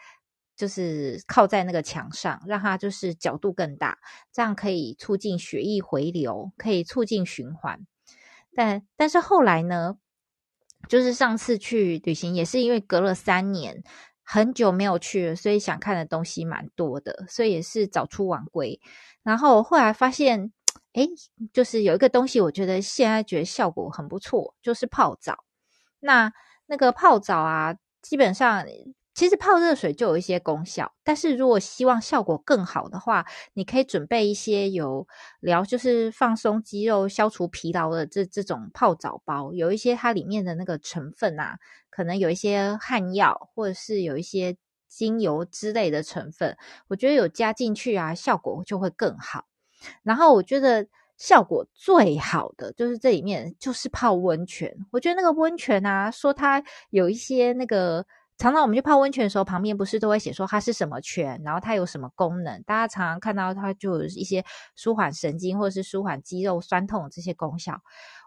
[0.54, 3.98] 就是靠在那个墙上，让它就是角度更大，
[4.32, 7.84] 这样可以促进血液回流，可以促进循环。
[8.54, 9.96] 但但是后来呢，
[10.88, 13.82] 就是上次去旅行也是因为隔了三年。
[14.32, 18.80] 很久没有去了，所以想看的东西蛮多的，所以也是早出晚归。
[19.22, 20.50] 然后后来发现，
[20.94, 21.06] 哎，
[21.52, 25.44] 就是有一个东西，我觉得现在觉得效果很不错，就是泡澡。
[26.00, 26.32] 那
[26.64, 28.64] 那个泡澡啊，基本上。
[29.14, 35.06] 其实泡热水就有一些功效，但是如果希望效果更好的话，你可以准备一些有
[35.40, 39.52] 疗，就是放松肌肉、消除疲劳的这这种泡澡包。
[39.52, 41.58] 有一些它里面的那个成分啊，
[41.90, 44.56] 可能有一些汉药，或者是有一些
[44.88, 46.56] 精油之类的成分，
[46.88, 49.44] 我觉得有加进去啊，效果就会更好。
[50.02, 50.86] 然后我觉得
[51.18, 58.06] 效果最好的就是这里面就是泡温泉，我觉得那个温泉啊，说它有一些那个。
[58.38, 62.60] 常常我们去泡温泉的时候，旁边不是都会写说它是什么泉，然后它有什么功能？
[62.64, 67.80] 大家常常看到它就有一些舒缓神经或者是舒缓肌肉酸痛这些功效。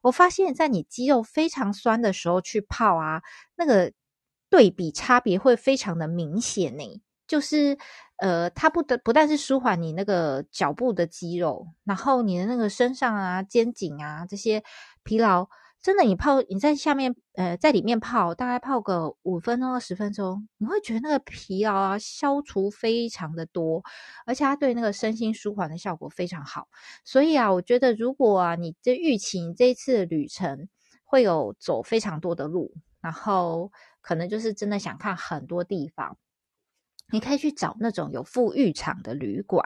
[0.03, 3.21] 我发现，在你肌肉非常酸的时候去泡啊，
[3.55, 3.91] 那个
[4.49, 7.01] 对比差别会非常的明显呢。
[7.27, 7.77] 就是
[8.17, 14.63] 呃，它不得不但是舒缓你那个脚部的肌肉，然后你的那个身上啊、肩颈啊这些
[15.03, 15.49] 疲劳。
[15.85, 23.83] 真的，你泡你在下面，呃，在里面泡，大概泡个五分钟到十分钟，你会觉得那个疲劳啊消除非常的多，
[24.25, 26.67] 而且它对那个身心舒缓的效果非常好。
[27.03, 30.67] 所以啊，我觉得如果啊，你这预期你这一次的旅程
[31.03, 33.71] 会有走非常多的路，然后
[34.01, 36.17] 可能就是真的想看很多地方，
[37.11, 39.63] 你可以去找那种有附浴场的旅馆，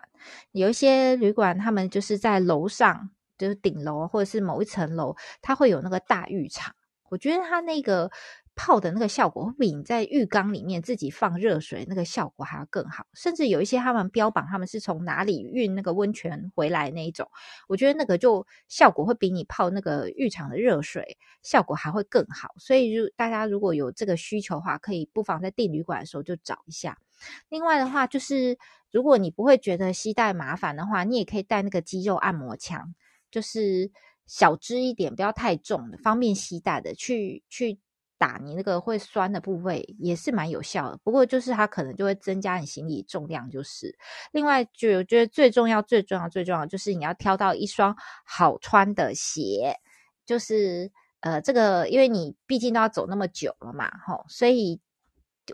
[0.51, 3.09] 有一些旅馆他们就是在楼上。
[3.40, 6.76] 就是顶楼或者是某一层楼，它会有那个大浴场。
[7.10, 8.12] 我觉得它那个
[8.56, 13.08] 泡的那个效果，会比你在浴缸里面自己放热水那个效果还要更好。
[13.16, 17.28] 甚至有一些他们标榜他们是从哪里运那个温泉回来那一种，
[17.68, 22.50] 我觉得那个就效果会比你泡那个浴场的热水效果还会更好。
[22.60, 27.00] 所以，如大家如果有这个需求的话，可以不妨在订旅馆的时候就找一下。
[27.50, 28.60] 另外的话，就是
[28.92, 32.94] 如果你不会觉得膝带麻烦的话，你也可以带那个肌肉按摩枪。
[33.32, 33.91] 就是
[34.25, 37.80] 小支一点，不要太重的，方便携带的，去去
[38.17, 40.97] 打你那个会酸的部位，也是蛮有效的。
[41.03, 43.97] 不过就是它可能就会增加你行李重量，就是。
[44.32, 49.75] 另外，就我觉得最重要、最重要、最重要，就是你要挑到一双好穿的鞋。
[50.25, 54.80] 就是呃，这个因为你毕竟都要走那么久了嘛，吼，所以。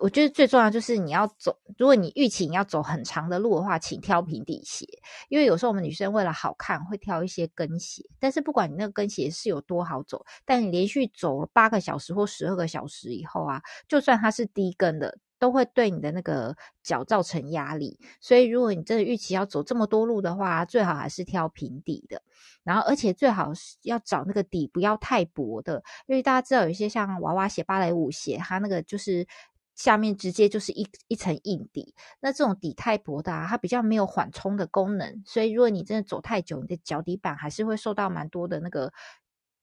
[0.01, 4.85] 我觉得最重要就是你要走，如果你预期要走很长的路的话，请挑平底鞋，
[5.29, 15.17] 因为有时候我们女生为了好看会挑一些跟鞋，但是不管你那个跟鞋是有多好走，但你连续走了八个小时或十二个小时以后啊，就算它是低跟的。
[15.37, 22.21] 都会对你的那个脚造成压力，所以如果你真的预期要走这么多路的话，最好还是挑平底的。
[22.63, 29.27] 然后，而且最好是要找那个底不要太薄的，因为大家知道有一些像娃娃鞋、芭蕾舞鞋，它那个就是
[29.75, 31.93] 下面直接就是一一层硬底。
[32.19, 38.91] 那这种底太薄的啊，它比较没有缓冲的功能，所以如果你真的走太久，你的脚底板还是会受到蛮多的那个。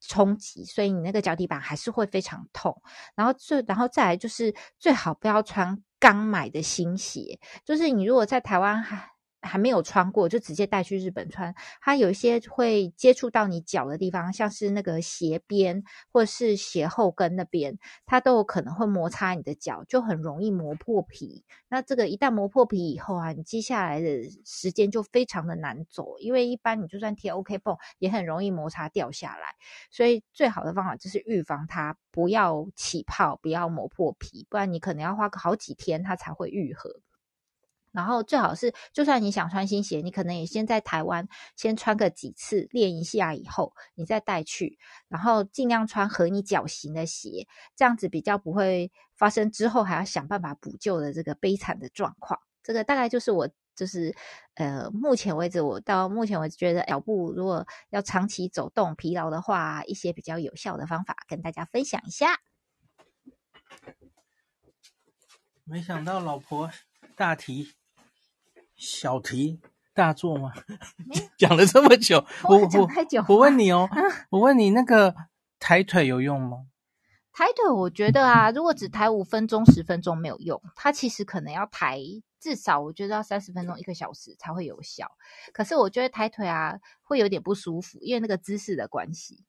[0.04, 2.82] 冲击，所以你那个脚底板还是会非常痛。
[3.14, 9.11] 然后最，然后再来就是最好不要穿刚买的新鞋，就是你如果在台湾还
[9.42, 9.62] 还。
[9.62, 11.54] 没有穿过，就直接带去日本穿。
[11.80, 21.44] 它有一些会接触到你脚的地方，像是那个鞋边或者是鞋后跟那边，它都有可能会摩擦你的脚，就很容易磨破皮。
[21.68, 29.46] 那这个一旦磨破皮以后啊，你接下来的时间就非常的难走，因为一般你就算贴 OK 绷，也很容易摩擦掉下来。
[29.92, 36.90] 所以最好的方法就是预防它不要起泡，不要磨破皮，不然你可能要花个好几天它才会愈合。
[37.92, 44.78] 然后最好是，就算你想穿新鞋，你可能也先在台湾先穿个几次练一下，以后你再带去，
[45.08, 52.40] 然后尽量穿合你脚型的鞋，这样子比较不会发生之后还要想办法补救的这个悲惨的状况。
[52.62, 54.14] 这个大概就是我就是
[54.54, 62.40] 呃目前为止，我到目前为止觉得脚部如果要长期走动疲劳的话，一些比较有效的方法跟大家分享一下。
[65.64, 66.70] 没想到老婆
[67.14, 67.74] 大题。
[68.84, 69.60] 小题
[69.94, 70.50] 大做吗？
[71.38, 72.88] 讲了这么久， 我我
[73.28, 73.88] 我问你哦，
[74.30, 75.14] 我问你那个
[75.60, 76.66] 抬腿有用吗？
[77.32, 82.00] 抬腿我觉得啊，如果只抬五分钟、十分钟没有用，它其实可能要抬
[82.40, 85.12] 至少我觉得要三十分钟、一个小时才会有效。
[85.52, 89.44] 可是我觉得抬腿啊会有点不舒服，因为那个姿势的关系。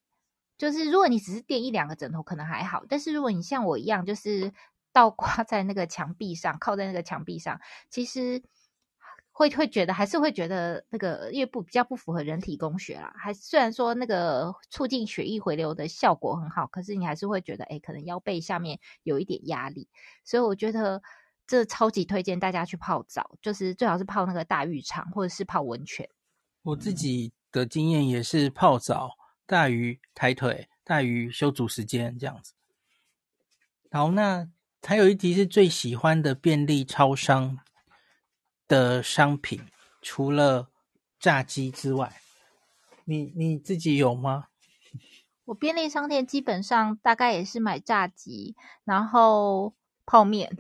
[0.60, 4.54] 就是如果你只是垫一两个枕头可能还好，但是如果你像我一样就是
[4.94, 7.60] 倒挂在那个墙壁上，靠在那个墙壁上，
[7.90, 8.44] 其实。
[9.36, 19.90] 会会觉得还是会觉得那个因为不比较不符合人体工学啦，还虽然说那个促进血液回流的效果很好，可是你还是会觉得哎，可能腰背下面有一点压力，
[20.24, 21.02] 所以我觉得
[21.48, 26.08] 这超级推荐大家去泡澡，就是最好是泡那个大浴场或者是泡温泉。
[26.62, 29.18] 我自己的经验也是泡澡
[29.48, 32.54] 大于抬腿大于修足时间这样子。
[33.90, 34.48] 好，那
[34.84, 37.58] 还有一题是最喜欢的便利超商
[38.68, 39.62] 的商品，
[40.02, 40.70] 除了
[41.20, 42.14] 炸鸡之外，
[43.06, 44.46] 你你自己有吗？
[45.46, 48.56] 我便利商店基本上大概也是买炸鸡，
[48.86, 49.74] 然后
[50.06, 50.58] 泡面，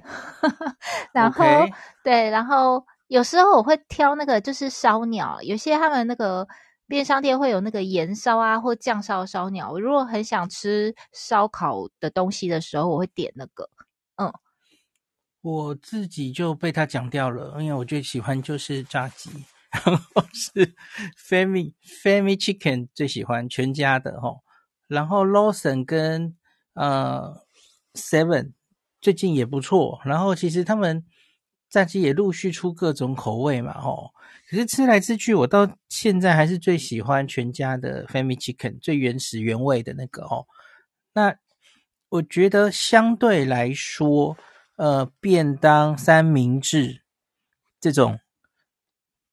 [1.14, 1.74] 然后、okay.
[2.04, 6.48] 对，然后有时候我会挑那个就是烧鸟，有些他们那个
[6.88, 13.70] 便利商店会有那个盐烧啊或酱烧烧鸟，我如果很想吃烧烤的东西的时候，我会点那个，
[14.18, 14.34] 嗯。
[15.44, 19.30] 我自己就被他讲掉了，因为我最喜欢就是炸鸡，
[19.72, 20.74] 然后是
[21.18, 24.40] Family Family Chicken 最喜欢全家的齁，
[24.88, 26.38] 然后 Lawson 跟
[26.76, 27.46] 呃
[27.94, 28.54] Seven
[29.02, 31.04] 最近也不错，然后其实他们
[31.70, 34.12] 炸鸡也陆续出各种口味嘛齁，
[34.50, 40.48] 可是吃来吃去，我到现在还是最喜欢全家的 Family Chicken 最原始原味的那个哦，
[41.14, 41.36] 那
[42.08, 44.38] 我觉得相对来说。
[44.76, 47.04] 呃，便当三明治
[47.80, 48.20] 这种，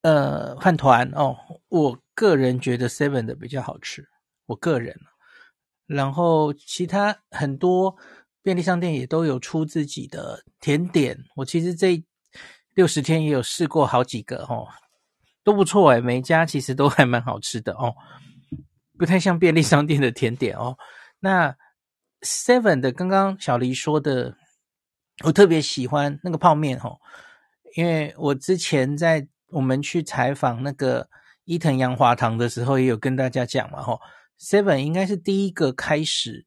[0.02, 1.34] 呃，饭团哦，
[1.68, 4.06] 我个人觉得 Seven 的比较好吃，
[4.44, 4.94] 我个人。
[5.86, 7.96] 然后其他很多
[8.42, 12.04] 便利商店也都有出自己的甜点，我其实这
[12.74, 14.68] 六十天也有试过好几个哦，
[15.42, 17.96] 都不错诶，每一家其实都还蛮好吃的哦，
[18.98, 20.76] 不太像便利商店的甜点哦。
[21.18, 21.56] 那
[22.20, 24.36] Seven 的刚刚小黎说的。
[25.22, 26.98] 我特别喜欢那个泡面吼，
[27.76, 31.10] 因为我之前在我们去采访那个
[31.44, 34.00] 伊藤洋华堂的时候，也有跟大家讲嘛吼
[34.38, 36.46] ，Seven 应该是第一个开始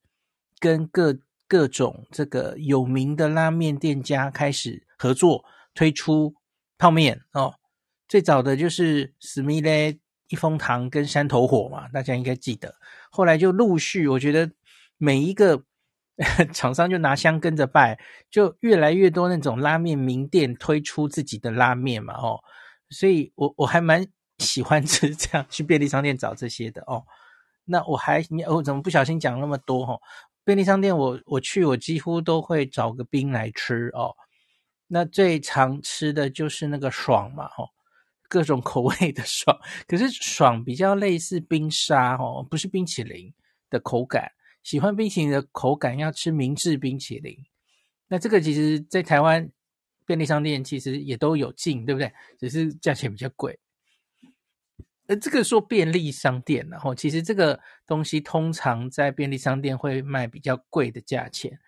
[0.59, 1.15] 跟各
[1.47, 5.45] 各种这个有名的拉面店家开始合作
[5.75, 6.33] 推出
[6.79, 7.53] 泡面哦，
[8.07, 9.95] 最早的就是史密勒、
[10.29, 12.73] 一风堂跟山头火嘛，大家应该记得，
[13.11, 14.49] 后来就陆续，我觉得
[14.97, 15.63] 每一个。
[16.53, 17.99] 厂商就拿香跟着拜，
[18.29, 22.39] 就越来越多那种拉面名店推出自己的拉面嘛，哦，
[22.89, 24.05] 所以我我还蛮
[24.37, 27.03] 喜欢吃 这样去便利商店找这些的哦。
[27.65, 29.97] 那我还你我怎么不小心讲那么多哈、
[30.43, 34.13] 便利商店我我去我几乎都会找个冰来吃哦。
[34.87, 37.69] 那最常吃的就是那个爽嘛，吼，
[38.29, 39.57] 各种口味的爽。
[39.87, 43.33] 可是爽比较类似冰沙，哦，不是冰淇淋
[43.71, 44.31] 的口感。
[44.63, 47.37] 喜欢冰淇淋的口感，要吃明治冰淇淋。
[48.07, 49.49] 那这个其实，在台湾
[50.05, 52.11] 便利商店其实也都有进，对不对？
[52.39, 53.59] 只是价钱比较贵。
[55.07, 61.59] 呃，这个说便利商店，然后其实这个东西通常在便利商店会卖比较贵的价钱。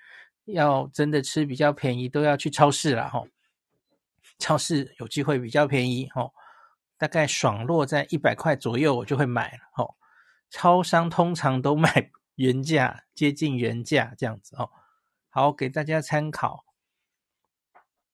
[0.45, 3.23] 要真的吃比较便宜，都要去超市了哈。
[4.37, 6.29] 超市有机会比较便宜哈，
[6.97, 9.95] 大概爽落在一百块左右，我就会买了哈。
[10.49, 14.69] 超商通常都卖原价，接近原价这样子哦。
[15.29, 16.65] 好，给大家参考。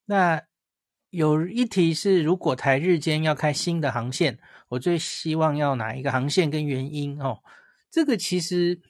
[0.06, 0.42] 那
[1.10, 4.38] 有一题是，如果台日间要开新的航线，
[4.68, 7.42] 我最希望要哪一个航线跟原因哦？
[7.90, 8.80] 这个其实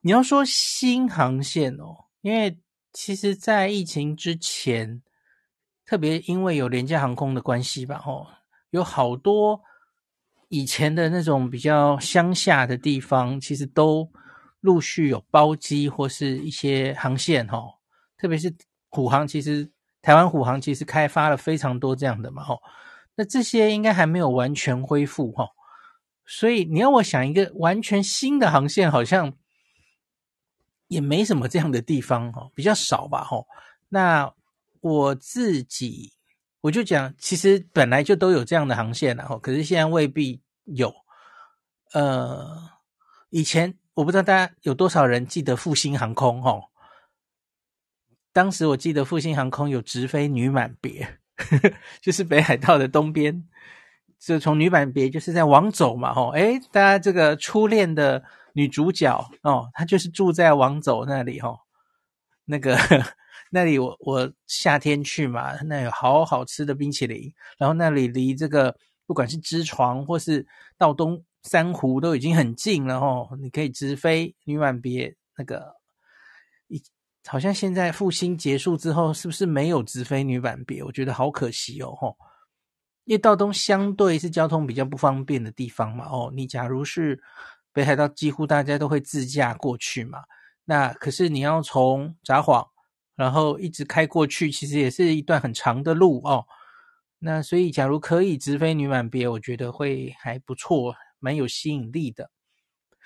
[0.00, 2.06] 你要说新航线哦。
[2.22, 2.58] 因为
[2.92, 5.02] 其实，在疫情之前，
[5.86, 8.26] 特别因为有廉价航空的关系吧，哦，
[8.70, 9.62] 有好多
[10.50, 14.06] 以前的那种比较乡下的地方，其实都
[14.60, 17.78] 陆续有包机或是一些航线，吼，
[18.18, 18.54] 特别是
[18.90, 19.72] 虎航，其实
[20.02, 22.60] 台湾虎航其实开发了非常多这样的嘛，吼，
[23.14, 25.48] 那这些应该还没有完全恢复，吼，
[26.26, 29.32] 所以你要我想一个完全新的航线，好像。
[30.90, 33.44] 也没什么这样的地方哈，比较少吧哈。
[33.90, 34.34] 那
[34.80, 36.14] 我自己
[36.60, 40.94] 我就讲，其实本来就都有这样的航线了哈，可是现在未必有。
[41.92, 42.70] 呃，
[43.30, 46.64] 以前我不知道大家有多少人记得复兴航空吼。
[48.32, 51.18] 当时我记得复兴航空有直飞女满别，
[52.00, 53.48] 就是北海道的东边，
[54.18, 56.30] 就从女满别就是在往走嘛吼。
[56.30, 58.24] 诶，大家这个初恋的。
[58.52, 61.60] 女主角哦，她就是住在往走那里哦，
[62.46, 62.76] 那个
[63.50, 68.74] 那里我我夏天去嘛，那有好好吃的冰淇淋，然后那里离这个
[69.06, 70.46] 不管是知床或是
[70.78, 75.74] 道东三湖都已经很近了哦，你可以直飞女满别那个，
[76.68, 76.82] 一
[77.28, 80.82] 好像现在复兴结束之后是不是没有直飞女满别？
[80.82, 82.16] 我觉得好可惜哦，吼，
[83.04, 87.22] 因为道东相对是交通比较不方便的地方嘛，哦，你假如是。
[87.72, 90.18] 北海道几乎大家都会自驾过去嘛，
[90.64, 92.66] 那可是你要从札幌，
[93.20, 96.46] 然后一直开过去，其实也是一段很长的路哦。
[97.18, 102.30] 那所以，假如可以直飞女满别，我觉得会还不错，蛮有吸引力的。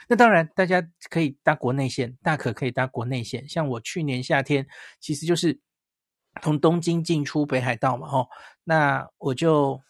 [0.09, 3.49] 那当然，大家可以搭国内线，大可可以搭国内线。
[3.49, 4.69] 像我去年夏天，
[5.01, 5.59] 其实就是
[6.41, 8.29] 从东京进出北海道嘛，哦，
[8.63, 9.81] 那我就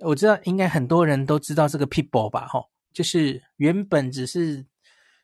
[0.00, 4.66] 我知道，应该很多人都知道这个 People 吧，哦，就是原本只是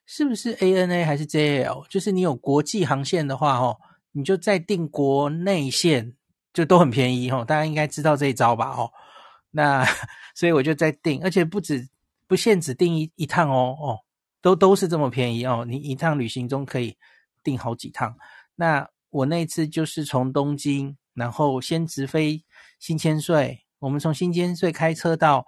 [0.06, 3.76] 是不是 ANA 还是 JL，就是你有国际航线的话，哦，
[4.12, 6.14] 你就再订国内线
[6.52, 8.90] 就都很便宜，哦，大家应该知道这一招吧，哦，
[9.50, 9.84] 那
[10.34, 11.88] 所以我就再订，而且不止
[12.26, 13.98] 不限只订一一趟哦，哦，
[14.42, 16.96] 都都是这么便宜哦，你一趟旅行中可以
[17.42, 18.16] 订好几趟。
[18.56, 22.44] 那我那次就是从东京，然后先直飞
[22.78, 25.46] 新千岁，我们从新千岁开车到。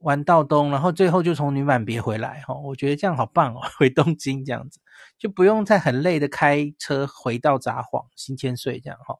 [0.00, 4.80] 玩到东，然后最后就从女满别回来，哈，我觉得这样好棒哦， 回东京这样子
[5.18, 9.18] 就不用再很累的开车回到札幌、新千岁这样哈。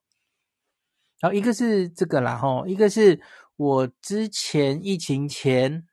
[1.19, 3.21] 然后一个是这个啦，哈，一个是
[3.57, 5.87] 我之前疫情前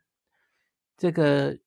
[0.97, 1.57] 这个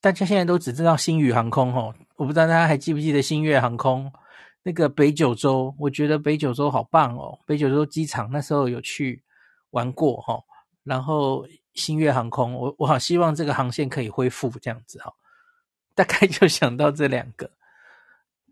[0.00, 4.12] 大家现在都只知道星宇航空，哈，我不知道大家还记不记得星越航空
[4.64, 9.22] 那个北九州，我觉得北九州好棒哦，北九州机场那时候有去
[9.70, 10.42] 玩过，哈，
[10.82, 11.46] 然后。
[11.78, 15.14] 星月航空，我我好希望这个航线可以恢复这样子哈，
[15.94, 17.50] 大概就想到这两个，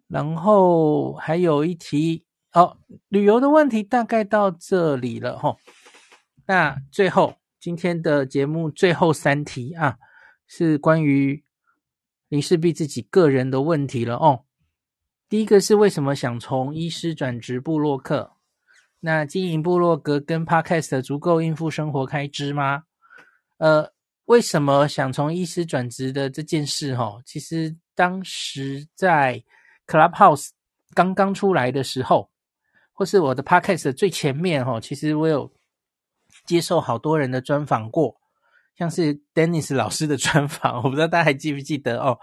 [0.08, 2.78] 然后还有一题哦，
[3.08, 5.56] 旅游的问题大概到这里了哈。
[6.46, 9.98] 那最后今天的节目最后三题啊，
[10.46, 11.42] 是关于
[12.28, 14.44] 林氏璧自己个人的问题了哦。
[15.28, 18.32] 第一个是为什么想从医师转职部落客？
[19.00, 22.84] 那经营部落格跟 Podcast 足够应付生活开支吗？
[23.58, 23.90] 呃，
[24.26, 26.94] 为什么想从医师转职的这件事？
[26.94, 29.42] 哈，其实当时在
[29.86, 30.50] Clubhouse
[30.94, 32.30] 刚刚出来的时候，
[32.92, 35.50] 或是我的 Podcast 的最前面，哈，其实我有
[36.44, 38.16] 接受好多人的专访过，
[38.76, 42.18] 像是 Dennis 老师的专访，我不知道大家还记不记得哦。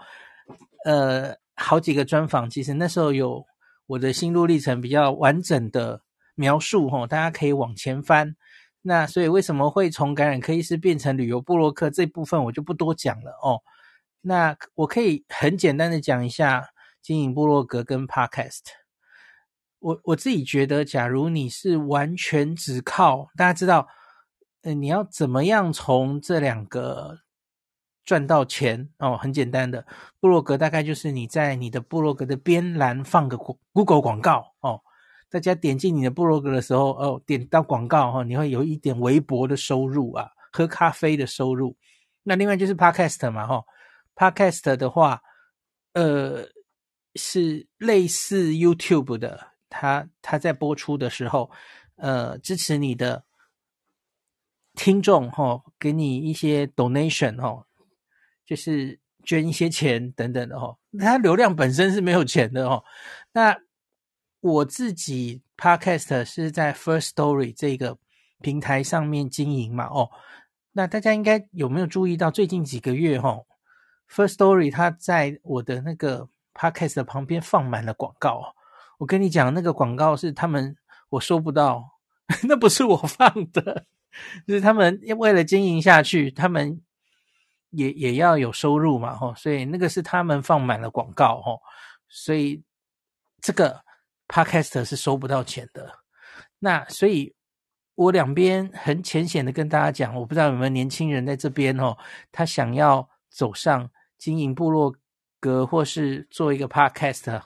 [0.84, 3.44] 呃，好几个专访，其实那时候有
[3.86, 6.00] 我的心路历程比较完整的
[6.34, 8.36] 描述，哈，大家可以往前翻。
[8.86, 13.62] 那所以为什么会从感染科医师变成旅游部落客这部分我就不多讲了哦。
[14.20, 16.68] 那我可以很简单的讲一下
[17.00, 18.60] 经营部落格跟 Podcast。
[19.78, 23.88] 我我自己觉得，假如你是完全只靠大家知道，
[24.62, 27.20] 呃，你要怎么样从这两个
[28.04, 29.16] 赚到钱哦？
[29.16, 29.86] 很简单的，
[30.20, 33.36] 部落格大概就是你在你的部落格的边栏放个
[33.72, 34.80] Google 广告哦，
[35.34, 41.76] 大家点进你的部落格的时候哦，点到广告哈、哦，你会有一点微薄的收入啊，喝咖啡的收入。
[42.22, 43.64] 那另外就是 Podcast 嘛哈、哦
[44.14, 45.20] ，Podcast 的话，
[45.94, 46.46] 呃，
[47.16, 49.48] 是类似 YouTube 的。
[49.68, 51.50] 它它在播出的时候，
[51.96, 53.24] 呃，支持你的
[54.74, 57.66] 听众哈、哦，给你一些 donation 哈、哦，
[58.46, 60.78] 就是捐一些钱等等的哈、哦。
[60.96, 62.84] 他流量本身是没有钱的哦。
[63.32, 63.58] 那
[64.44, 67.96] 我自己 podcast 是在 First Story 这个
[68.42, 70.10] 平台上面经营嘛哦。
[70.72, 73.46] 那大家应该有没有注意到最近几个月哈、哦、
[74.06, 78.54] ，First Story 它在我的那个 podcast 旁边放满了广告。
[78.98, 80.76] 我跟你讲，那个广告是他们
[81.08, 81.82] 我收不到，
[82.46, 83.86] 那不是我放的，
[84.46, 86.82] 就是他们为了经营下去，他们
[87.70, 91.62] 也也要有收入嘛，吼，所以那个是他们放满了广告，吼，
[92.10, 92.62] 所以
[93.40, 93.82] 这个
[94.28, 96.00] Podcast 是收不到钱的。
[96.58, 97.34] 那所以，
[97.94, 101.96] 我两边很浅显的跟大家讲，我不知道有没有年轻人在这边哦，
[102.32, 104.94] 他想要走上经营部落
[105.40, 107.42] 格或是做一个 Podcast。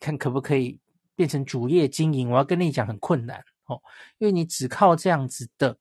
[0.00, 0.78] 看可不可以
[1.14, 2.28] 变成主业经营？
[2.30, 3.80] 我要跟你讲，很困难哦，
[4.18, 5.78] 因为你只靠这样子的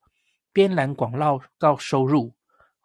[0.53, 1.11] 边栏广
[1.57, 2.33] 告收入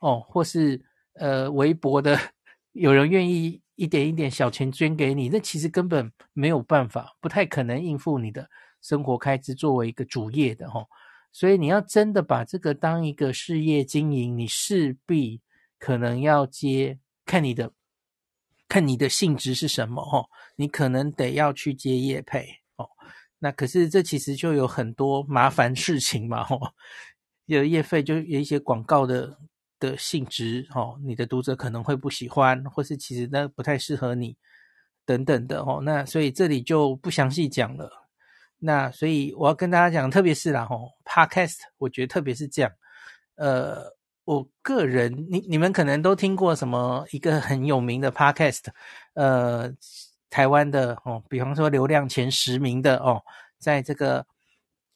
[0.00, 0.84] 哦，或是
[1.14, 2.18] 呃微薄的
[2.72, 8.50] 有人愿意一点一点小钱捐给你，那其实根本没有办法，不太可能应付你的
[8.82, 10.86] 生活开支作为一个主业的哦。
[11.32, 15.40] 所以你要真的把这个当一个事业经营，你势必
[15.78, 17.72] 可能要接看你的。
[18.70, 22.46] 看你的性质是什么哦，你可能得要去接业配
[22.76, 22.86] 哦。
[23.38, 26.74] 那可是这其实就有很多麻烦事情嘛哦。
[27.46, 29.38] 有业费就有一些广告的
[29.78, 34.36] 的性质哦，你的读者可能会不喜欢，或是其实那不太适合你
[35.04, 35.80] 等等的哦。
[35.82, 37.90] 那所以这里就不详细讲了。
[38.58, 42.70] 那所以我要跟大家讲，特别是啦吼，Podcast，我觉得特别是这样，
[43.36, 43.96] 呃。
[44.28, 48.64] 我个人，你你们可能都听过什么一个很有名的 podcast，
[49.14, 49.72] 呃，
[50.28, 53.22] 台湾的哦，比方说流量前十名的哦，
[53.58, 54.26] 在这个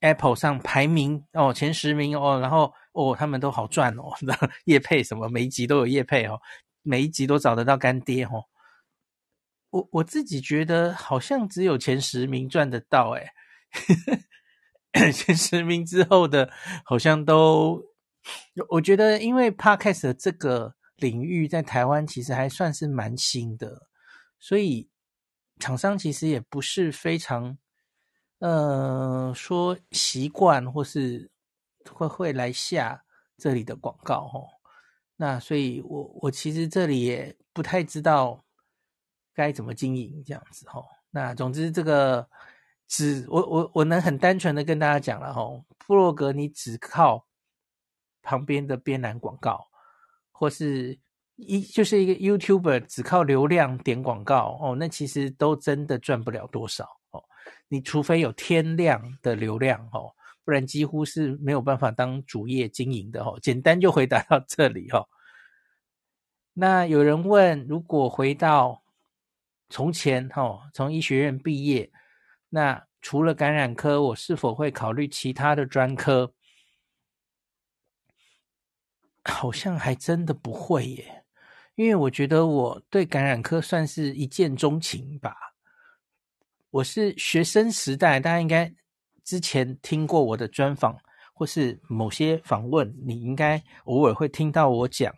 [0.00, 4.12] Apple 上排名哦前十名哦，然后哦他们都好赚哦，
[4.66, 6.40] 叶配什么每一集都有叶配哦，
[6.82, 8.44] 每一集都找得到干爹哦。
[9.70, 13.26] 我我自己觉得好像只有前十名赚得到诶，
[15.12, 16.50] 前十名之后的
[16.84, 17.82] 好像都。
[18.68, 23.88] 我觉得，因为 Podcast 的这个领域在台湾其实还算是蛮新的，
[24.38, 24.88] 所以
[25.58, 27.58] 厂商其实也不是非常，
[28.38, 31.31] 呃，说习惯或是
[31.90, 33.04] 会会来下
[33.36, 34.48] 这里的广告哦。
[35.16, 38.44] 那所以我我其实这里也不太知道
[39.34, 40.84] 该怎么经营这样子哦。
[41.10, 42.28] 那总之这个
[42.88, 47.26] 只我我我能很单纯的跟大家讲了哦，部落格你只靠。
[48.24, 49.66] 旁边的边栏广告，
[50.30, 50.96] 或是
[51.34, 57.24] 一就是一个 YouTuber 只靠流量点广告哦，那其实都真的赚不了多少哦。
[57.66, 63.38] 你除非有天量的流量哦，不然几乎是没有办法当主业经营的哦。
[63.42, 65.08] 简单就回答到这里哦。
[66.54, 68.82] 那有人问，如果回到
[69.68, 71.90] 从前哦，从医学院毕业，
[72.50, 76.34] 那除了感染科，我是否会考虑其他的专科？
[79.24, 81.24] 好像还真的不会耶，
[81.76, 85.54] 因为我觉得我对感染科算是一见钟情吧。
[86.70, 88.74] 我是学生时代，大家应该
[89.24, 90.96] 之前听过我的专访，
[91.32, 95.14] 或是某些访问，你应该偶尔会听到我讲。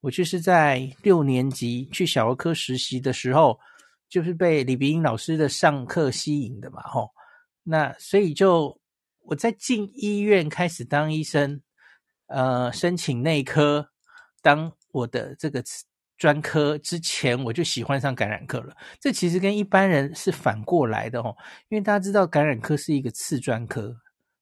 [0.00, 3.58] 我就是在六年级去小儿科实习的时候，
[4.08, 7.10] 就是被李鼻英老师的上课吸引的嘛，吼。
[7.62, 8.80] 那所以就
[9.20, 11.60] 我在进医院开始当医生。
[12.28, 13.88] 呃，申请内科
[14.42, 15.62] 当我的这个
[16.16, 18.74] 专科之前，我就喜欢上感染科了。
[18.98, 21.36] 这其实跟一般人是反过来的哦，
[21.68, 23.94] 因为大家知道感染科是一个次专科，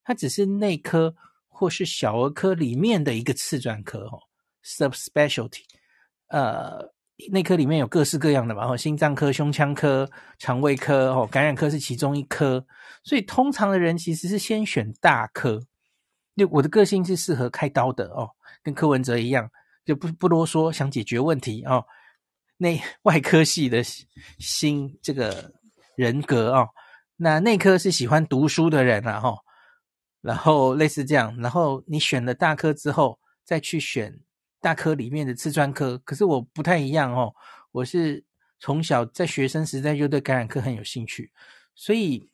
[0.05, 1.15] 它只是内科
[1.49, 4.21] 或是小儿科里面的一个次专科哦
[4.65, 5.63] ，subspecialty。
[6.29, 6.93] 呃，
[7.31, 12.65] 内科里面有各式各样的嘛，哦，心脏科、胸腔科、肠胃科哦，感染科是其中一科，
[13.03, 15.61] 所以通常的人其实是先选大科。
[16.37, 18.29] 就我的个性是适合开刀的哦，
[18.63, 19.49] 跟柯文哲一样，
[19.85, 21.85] 就不不啰嗦，想解决问题哦。
[22.57, 23.83] 内外科系的
[24.39, 25.53] 心这个
[25.97, 26.69] 人格哦，
[27.17, 29.39] 那内科是喜欢读书的人啊，哈，
[30.21, 34.21] 然后类似这样，然后你选了大科之后，再去选
[34.61, 35.99] 大科里面的次专科。
[35.99, 37.35] 可是我不太一样哦，
[37.73, 38.25] 我是
[38.61, 41.33] 从小在学生时代就对感染科很有兴趣，
[41.75, 42.31] 所以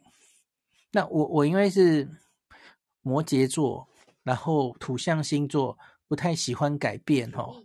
[0.93, 2.07] 那我我因为是
[3.01, 3.89] 摩羯座，
[4.23, 5.79] 然后土象星座，
[6.11, 7.63] 不太喜欢改变哦，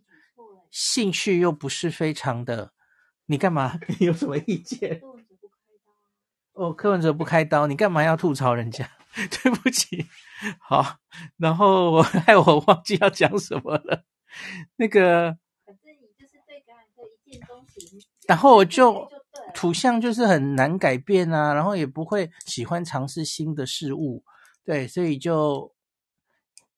[0.70, 2.74] 兴趣又不是非常的，
[3.26, 3.80] 你干嘛？
[4.00, 5.02] 你有什么意见？
[6.54, 8.88] 哦，柯文哲不开刀，你干嘛要吐槽人家？
[9.16, 10.06] 对不起，
[10.60, 10.98] 好，
[11.38, 14.04] 然后我 害我忘记要讲什么了。
[14.76, 15.36] 那个，
[15.66, 19.10] 反正你就是对感染科一见钟情，然后我就
[19.56, 24.24] 土象就是很难改变啊，然后也不会喜欢尝试新的事物，
[24.64, 25.75] 对，所以就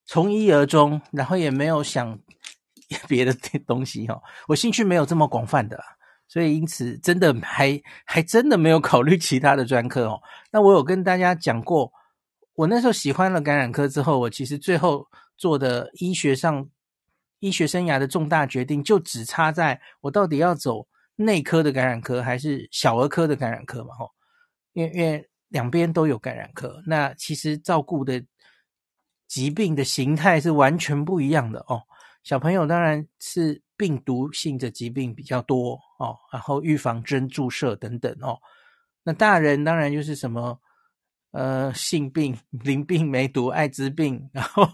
[0.08, 2.18] 从一而终，然后也没有想
[3.06, 3.32] 别的
[3.66, 5.78] 东西哦，我兴趣没有这么广泛的。
[6.26, 10.20] 所以，因此，真的还还真的没有考虑其他的专科哦。
[10.50, 11.90] 那我有跟大家讲过，
[12.54, 15.06] 我那时候喜欢了感染科之后，我其实最后
[15.38, 16.68] 做的医学上
[17.38, 20.86] 医学生涯的重大决定，就只差在我到底要走
[21.16, 23.94] 内科的感染科还是小儿科的感染科嘛？
[23.94, 24.10] 吼，
[24.74, 28.22] 因为因为两边都有感染科，那其实照顾的
[29.28, 31.82] 疾病的形态是完全不一样的哦。
[32.24, 38.38] 小朋友当然是病毒性的疾病比较多哦，然后预防针注射等等哦。
[39.04, 40.58] 那大人当然就是什么
[41.30, 44.68] 呃性病、淋病、梅毒、艾滋病，然后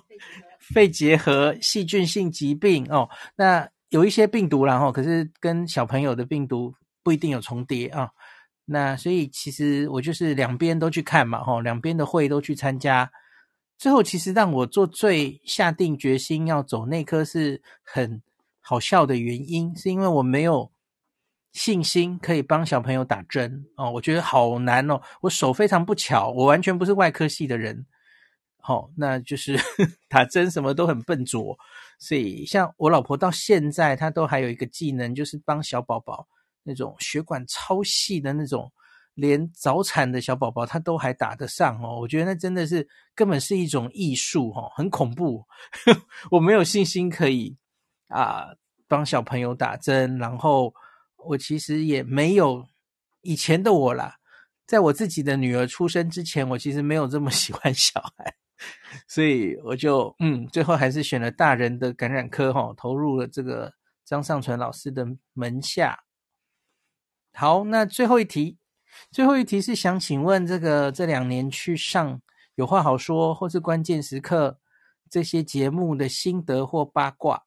[0.59, 3.09] 肺结核、细菌性疾病哦。
[3.37, 8.11] 那有一些病毒然后可是跟小朋友的病毒不一定有重叠啊。
[8.65, 13.11] 那所以其实我就是两边都去看嘛，吼，两边的会都去参加。
[13.85, 18.23] 最后，其实让我做最下定决心要走内科是很
[18.63, 20.73] 好笑的原因，是因为我没有
[21.53, 27.85] 信心可以帮小朋友打针哦，我觉得好难哦，我手非常不巧，我完全不是外科系的人，
[28.57, 29.55] 好、那就是
[30.09, 31.55] 打针什么都很笨拙，
[31.99, 36.27] 所以像我老婆到现在，她都还有一个技能，就是帮小宝宝
[36.63, 38.73] 那种血管超细的那种。
[39.15, 45.45] 连早产的小宝宝他都还打得上哦，我觉得那真的是根本是一种艺术哦，很恐怖。
[46.33, 47.57] 我没有信心可以
[48.09, 48.49] 啊
[48.89, 50.75] 帮小朋友打针，然后
[51.17, 52.67] 我其实也没有
[53.23, 54.17] 以前的我啦，
[54.67, 58.35] 在我自己的女儿出生之前，我其实没有这么 喜欢小孩，
[59.07, 63.73] 所以我就嗯，最后还是选了大人的感染科哈，投入了这个
[64.05, 66.01] 张尚淳老师的门下。
[67.33, 68.59] 好，那最后一题。
[69.11, 72.21] 最后一题是想请问，这个这两年去上
[72.55, 74.59] 有话好说或是关键时刻
[75.11, 77.43] 这些节目的心得或八卦。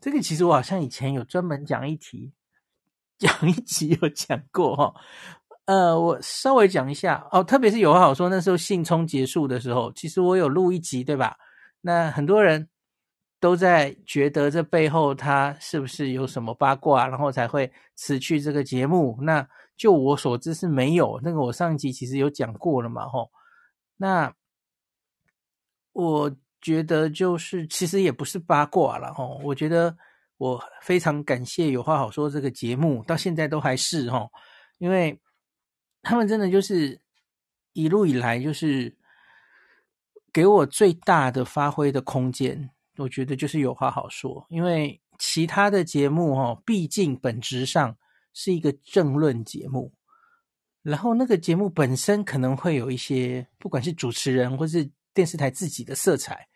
[0.00, 2.32] 这个其实我好像以前有专门讲一题，
[3.18, 4.94] 讲一集有讲过哈。
[5.66, 11.36] 呃，我稍微讲一下哦，特别是有话好说那时候信冲结束的时候，其实我有录一集，对吧？
[11.82, 12.68] 那很多人
[13.40, 19.18] 都在觉得这背后他是不是有什么八卦，然后才会辞去这个节目？
[19.22, 23.30] 那就我所知是没有，那个我上一集其实有讲过了嘛，吼。
[23.96, 24.32] 那
[25.92, 29.40] 我觉得就是其实也不是八卦了，吼。
[29.42, 29.96] 我觉得
[30.36, 34.30] 我非常感谢有话好说这个节目，到现在都还是吼，
[34.76, 35.18] 因为
[36.02, 37.00] 他们真的就是
[37.72, 38.94] 一路以来就是
[40.30, 42.70] 给我最大的发挥的空间，
[43.00, 47.96] 我觉得就是有话好说，因为其他的节目，哦，毕竟本质上。
[48.32, 49.92] 是一个政论节目，
[50.82, 56.46] 然后那个节目本身可能会有一些，不管是主持人或是电视台自己的色彩，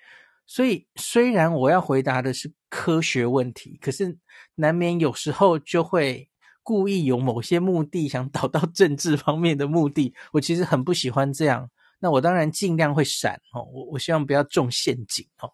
[0.47, 4.17] 所以虽然我要回答的是科学问题，可是
[4.55, 6.31] 难免有时候就会
[6.63, 10.15] 故意有某些目的，想导到政治方面的目的。
[10.31, 11.69] 我其实很不喜欢这样，
[11.99, 15.51] 那我当然尽量会闪哦，我我希望不要中陷阱哦。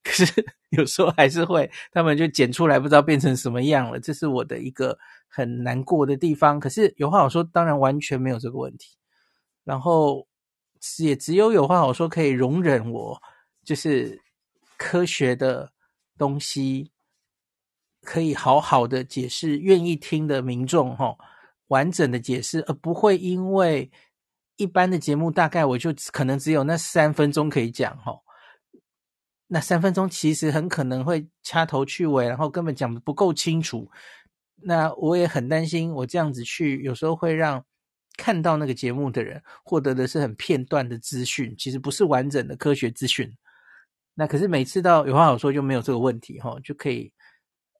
[0.04, 0.24] 可是
[0.70, 4.00] 有时候还是会，他们就剪出来，不知道变成什么样了。
[4.00, 4.98] 这是我的一个
[5.28, 6.58] 很难过的地方。
[6.58, 8.96] 可是有话好说，当然完全没有这个问题。
[9.62, 10.26] 然后
[10.98, 13.22] 也只有有话好说可以容忍我，
[13.62, 14.22] 就是
[14.78, 15.70] 科学的
[16.16, 16.90] 东西
[18.02, 21.14] 可以好好的解释，愿意听的民众哈，
[21.68, 23.90] 完整的解释，而不会因为
[24.56, 28.18] 一般的节目大概我就可能只有那三分钟可以讲哈。
[29.52, 33.90] 那三分钟其实很可能会掐头去尾，然后根本讲的不够清楚。
[34.62, 37.64] 那我也很担心，我这样子去，有时候会让
[38.16, 43.28] 看到那个节目的人获得的是很片段的资讯，其实不是完整的科学资讯。
[44.14, 47.12] 那可是每次到有话好说就没有这个问题哈，就可以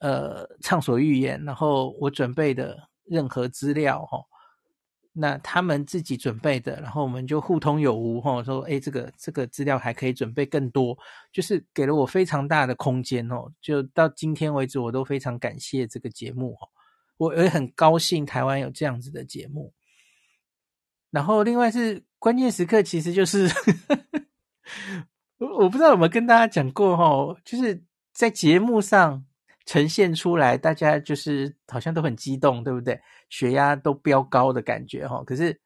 [0.00, 1.40] 呃畅所欲言。
[1.44, 4.18] 然后我准备的任何资料哈，
[5.12, 10.96] 那他们自己准备的，然后我们就互通有无，吼，说，哎，这个这个资料还可以准备更多，
[11.32, 13.50] 就是给了我非常大的空间哦。
[13.60, 16.68] 就到今天为止，我都非常感谢这个节目哦，
[17.16, 19.74] 我也很高兴台湾有这样子的节目。
[21.10, 23.50] 然后另外是关键时刻，其实就是
[25.38, 27.82] 我我不知道有没有跟大家讲过吼，就是
[28.12, 29.24] 在节目上。
[29.70, 33.00] 呈现出来，大家就是好像都很激动，对不对？
[33.28, 35.22] 血压都飙高的感觉哈。
[35.24, 35.60] 可是，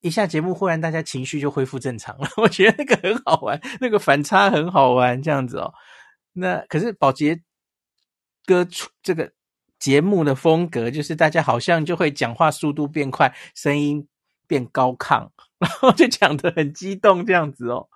[0.00, 2.26] 一下节目，忽然大家情绪就恢复正常了。
[2.40, 5.74] 我觉得那个很好玩，那个反差很好玩，这样子哦。
[6.32, 7.42] 那可是宝杰
[8.46, 9.30] 哥出这个
[9.78, 14.08] 节目的风格，就是大家好像就会讲话速度变快，声音
[14.46, 17.90] 变高亢，然后就讲得很激动这样子哦。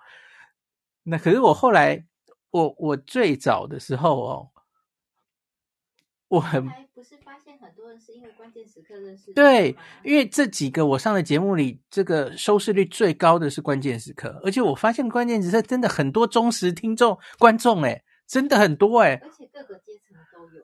[1.01, 2.05] 那可是我后来，
[2.51, 4.50] 我我最早的时候哦。
[6.31, 20.63] 我很不是发现很多人是因为关键时刻认识对，因为这几个我上的节目里，这个收视率最高的是关键时刻，而且我发现关键时刻真的很多忠实听众观众诶，真的很多诶，而且各个阶层都有。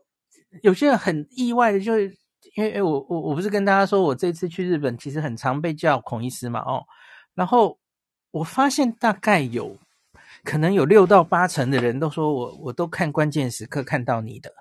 [0.61, 2.15] 有些人很意外的，就是
[2.56, 6.85] 因为我我我不是跟大家说我这次去日本其实很常被叫孔医师嘛哦，
[7.35, 7.77] 然后
[8.31, 9.76] 我发现大概有
[10.45, 14.53] 可能有六到八成的人都说我我都看关键时刻看到你的。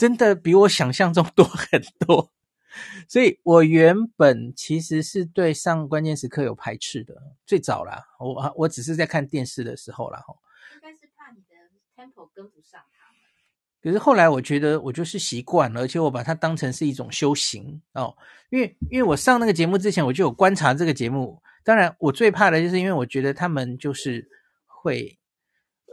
[0.00, 2.32] 真的比我想象中多很多，
[3.06, 7.14] 所以我原本其实是对上关键时刻有排斥的，
[7.44, 10.38] 最早啦，我我只是在看电视的时候啦，吼，
[10.76, 11.54] 应该是怕你的
[11.94, 13.20] tempo 跟不上他们。
[13.82, 18.16] 可是后来我觉得我就是习惯了，而且我把它当成是一种修行哦，
[18.48, 24.30] 因为因为我上那个节目之前我就有观察这个节目，当然我最怕的就是因为我觉得他们就是
[24.64, 25.18] 会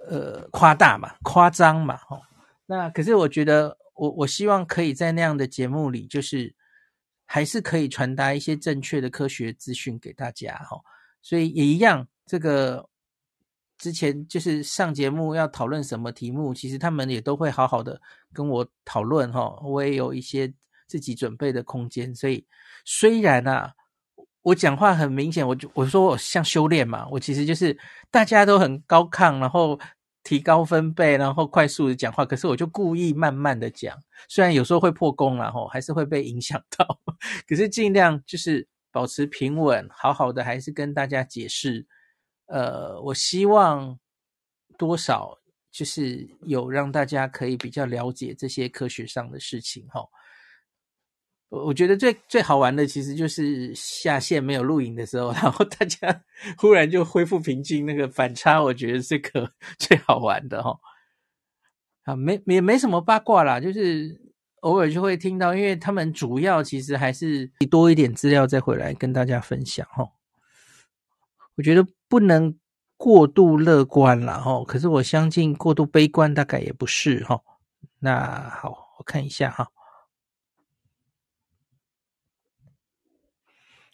[0.10, 2.22] 呃夸大嘛，夸张嘛，吼，
[2.68, 3.78] 那可是我觉得。
[3.98, 6.54] 我我希望可以在那样的节目里，就是
[7.26, 10.80] 还是可以传达一些正确的科学资讯给大家哈。
[11.22, 12.88] 所以也一样，这个
[13.78, 18.00] 之前就是上节目要讨论什么题目，其实他们也都会好好的
[18.32, 19.60] 跟我讨论哈。
[19.64, 20.54] 我也有一些
[20.88, 22.46] 自己准备的空间，所以
[22.86, 23.74] 虽然啊，
[24.44, 27.78] 我讲话很明显，我就我说我像修炼嘛，我其实就是
[28.12, 29.80] 大家都很高亢，然后。
[30.28, 33.98] 提高分贝，然后快速的讲话，可是我就故意慢慢的讲，
[34.28, 37.00] 虽然有时候会破功，然后还是会被影响到，
[37.48, 41.88] 可是尽量就是保持平稳，好好的还是跟大家解释。
[42.48, 43.98] 呃，我希望
[44.78, 45.40] 多少
[45.72, 50.02] 就是有让大家可以比较了解这些科学上的事情，哈。
[51.50, 56.24] 我我觉得最最好玩的其实就是下线没有录影的时候， 然后大家
[56.58, 59.50] 忽然就恢复平静，那个反差，我觉得是个
[59.80, 60.78] 最好玩的哈。
[62.04, 64.20] 啊，没没没什么八卦啦，就是
[64.62, 70.06] 偶尔就会听到，因为他们主要其实还是多一点资料再回来跟大家分享哈。
[71.56, 72.58] 我觉得不能
[72.98, 77.42] 过度乐观啦哈，可是我相信过度悲观大概也不是哈。
[78.00, 79.70] 那好，我看一下哈。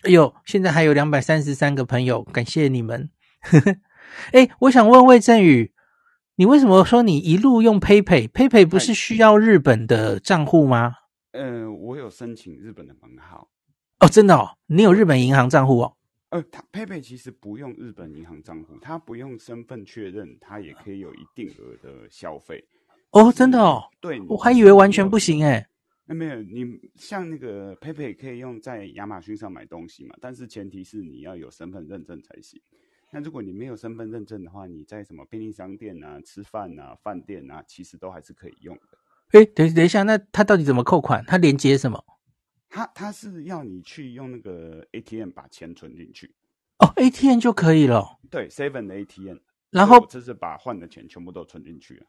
[0.03, 3.09] 哎呦，现在还有两百三十三个朋友，感谢你们。
[4.33, 5.71] 哎，我想问魏振宇，
[6.35, 10.95] 你为什么说你一路用 PayPay？PayPay 不是需要日本的账户吗？
[11.31, 13.47] 呃，我有申请日本的门号。
[13.99, 15.95] 哦，真的哦，你有日本银行账户哦？
[16.29, 22.63] 呃，它 PayPay 其实不用日本银行账户，它不用身份确认，它也可以有一定额的消费。
[23.11, 23.83] 哦，真的哦？
[24.01, 25.65] 对，我还以为完全不行哎。
[26.05, 30.15] 那没有，你像那个 PayPay 可以用在亚马逊上买东西嘛？
[30.19, 32.61] 但是前提是你要有身份认证才行。
[33.11, 39.39] 那如果你没有身份认证的话，你在什么便利商店啊、吃饭啊、饭店啊，其实都还是可以用的。
[39.39, 41.23] 哎，等等一下，那他到底怎么扣款？
[41.25, 42.03] 他连接什么？
[42.69, 46.33] 他他是要你去用那个 ATM 把钱存进去。
[46.79, 48.19] 哦，ATM 就可以了。
[48.29, 49.37] 对，Seven 的 ATM。
[49.69, 52.05] 然后这是把换的钱全部都存进去了。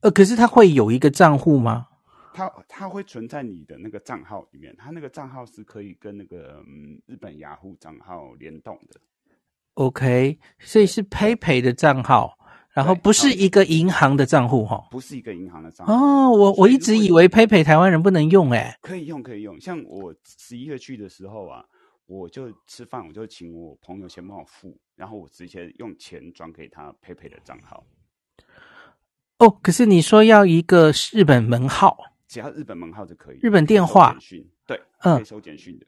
[0.00, 1.88] 呃，可是他会有一个账户吗？
[2.40, 8.98] 它它会存在你的那个账号里面，它那个账号是可以跟那个、嗯、日本雅虎账号联动的。
[9.74, 12.38] OK，所以是 PayPay 的账号，
[12.70, 15.92] 然后不是一个银行的账户哈，不是一个银行的账号。
[15.92, 19.60] 哦，我我一直以为 PayPay 台湾人不能用诶，可以用可以用。
[19.60, 21.62] 像我十一月去的时候啊，
[22.06, 27.84] 我就吃饭，我就请我朋友先帮我付，然后我直接用钱转给他 PayPay 的账号。
[29.38, 31.98] 哦，可是你说要一个日本门号。
[32.30, 34.16] 只要日本门号就可以，日本电话，
[34.64, 35.86] 对，嗯，可以收简讯的。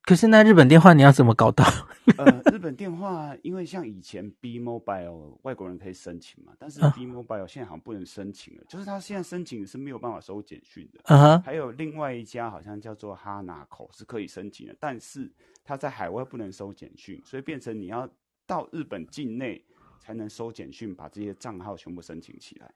[0.00, 1.64] 可是那日本电话你要怎么搞到？
[2.16, 11.00] 呃，日本电话因为像以前 B Mobile 外国人可以申请嘛，但是 B Mobile 现在好像不能申请了，啊、就是他现在申请是没有办法收简讯的。
[11.04, 15.30] 嗯哼，还有另外一家好像叫做哈拿口是可以申请的，但是
[15.62, 18.08] 他在海外不能收简讯，所以变成你要
[18.46, 19.62] 到日本境内
[20.00, 22.70] 才能收简讯，把这些账号全部申请起来。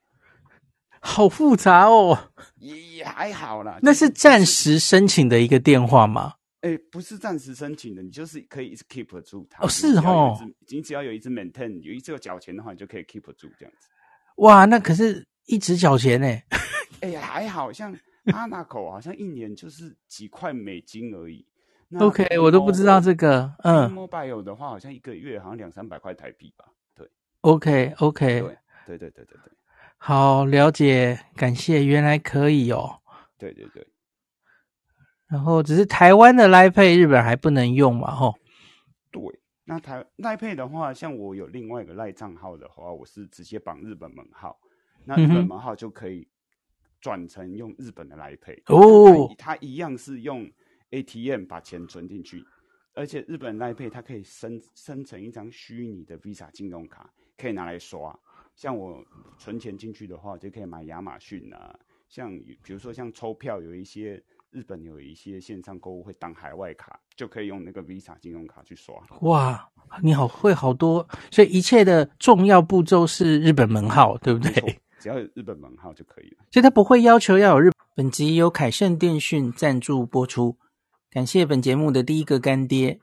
[1.01, 2.19] 好复杂哦，
[2.57, 3.79] 也也还好啦。
[3.83, 6.35] 那是暂时申请的一个电话吗？
[6.61, 9.65] 哎、欸，不是暂时申请的，你就是可以一直 keep 住它。
[9.65, 10.37] 哦，是哦，
[10.69, 13.89] 你只要有一支 maintain，有一支有缴钱的话，你就可以 keep 住这样子。
[14.39, 16.27] 哇，那可是一直缴钱呢。
[17.01, 17.97] 哎呀，还好像
[18.27, 21.47] Anaco 好像一年就是几块美金而已。
[22.01, 23.55] OK，我都不知道这个。
[23.63, 26.65] 嗯，Mobile 的话，好像一个月好像两三百块台币吧。
[26.95, 27.09] 对
[27.43, 28.41] ，OK，OK，
[28.85, 29.53] 对对对对对对。
[29.99, 33.01] 好，了解，感谢，原来可以哦。
[33.37, 33.87] 对对对。
[35.27, 38.15] 然后只是台湾的 Line Pay 日本还不能用嘛？
[38.15, 38.35] 吼。
[39.11, 39.21] 对，
[39.65, 44.59] 那台 Line Pay 的话，像我有另外一个赖账号的话，我是直接绑日本门号，
[45.05, 46.27] 那日本门号就可以
[47.01, 48.63] 转成用日本的 Line Pay。
[48.67, 50.51] 哦，它一样是用
[50.91, 52.43] ATM 把钱存进去，
[52.95, 58.19] 而且日本 Line Pay 它可以生生成一张虚拟的 Visa 金融卡，可以拿来刷。
[58.59, 59.03] 像我
[59.39, 61.75] 存钱进去的话，就可以买亚马逊啊，
[62.11, 62.31] 像
[62.63, 64.23] 比如说像抽票有一些。
[64.51, 68.95] 日本有一些线上购物会当海外卡，就可以用那个 Visa 信用卡去刷。
[69.21, 69.69] 哇，
[70.03, 74.81] 你好会好多，所以一切的重要步骤是日本门号，对不对？
[74.99, 76.39] 只要有日本门号就可以了。
[76.51, 77.75] 所以他不会要求要有日本。
[77.95, 80.57] 本集由凯盛电讯赞助播出，
[81.11, 82.99] 感谢本节目的第一个干爹。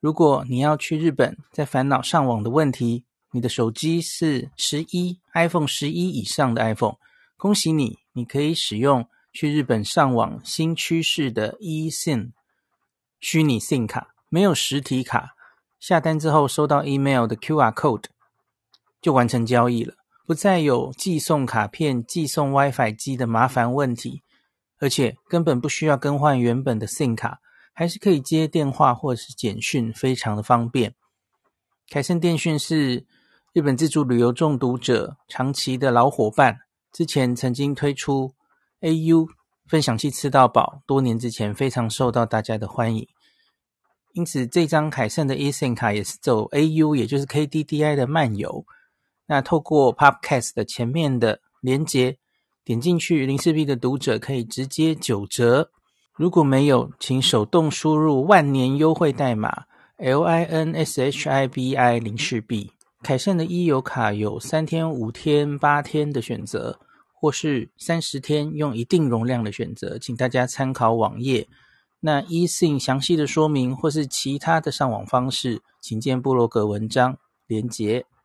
[0.00, 6.96] 如果你要去日本，在烦恼上网的问题，你的手机是十一 iPhone 十一以上的 iPhone，
[7.36, 9.06] 恭喜你，你可以使用。
[9.34, 12.32] 去日本上网新趋势的 eSIM
[13.18, 15.30] 虚拟 SIM 卡，没有实体卡，
[15.80, 18.04] 下单之后收到 email 的 QR code
[19.00, 19.94] 就完成交易了，
[20.26, 24.20] 不再有寄送卡片、寄送 WiFi 机的麻烦问题，
[24.78, 27.40] 而且根本不需要更换原本的 SIM 卡，
[27.72, 30.94] 还是可以接电话或者是简讯，非常的方便。
[31.88, 33.06] 凯盛电讯是
[33.52, 36.60] 日本自助旅游中毒者长期的老伙伴，
[36.90, 38.32] 之前曾经推出。
[38.80, 39.28] AU
[39.68, 43.06] 分享器吃到饱，多年之前非常受到大家的欢迎，
[44.14, 48.64] 因此这张凯盛的 eSIM 卡也是走 AU，也就是 KDDI 的漫游。
[49.26, 52.16] 那透过 Podcast 的前面的连结
[52.64, 55.70] 点进去，林氏璧的读者可以直接九折。
[56.14, 59.64] 如果没有，请手动输入万年优惠代码
[59.98, 62.72] LINSHIBI 林氏璧。
[63.02, 66.78] 凯盛的 e 游卡有三天、五天、八天的选择。
[67.14, 71.46] 或是三十天用一定容量的选择，请大家参考网页。
[72.00, 77.16] 那 eSIM 详细的说明或是其他的上网方式，请见部落格文章
[77.46, 78.04] 连结。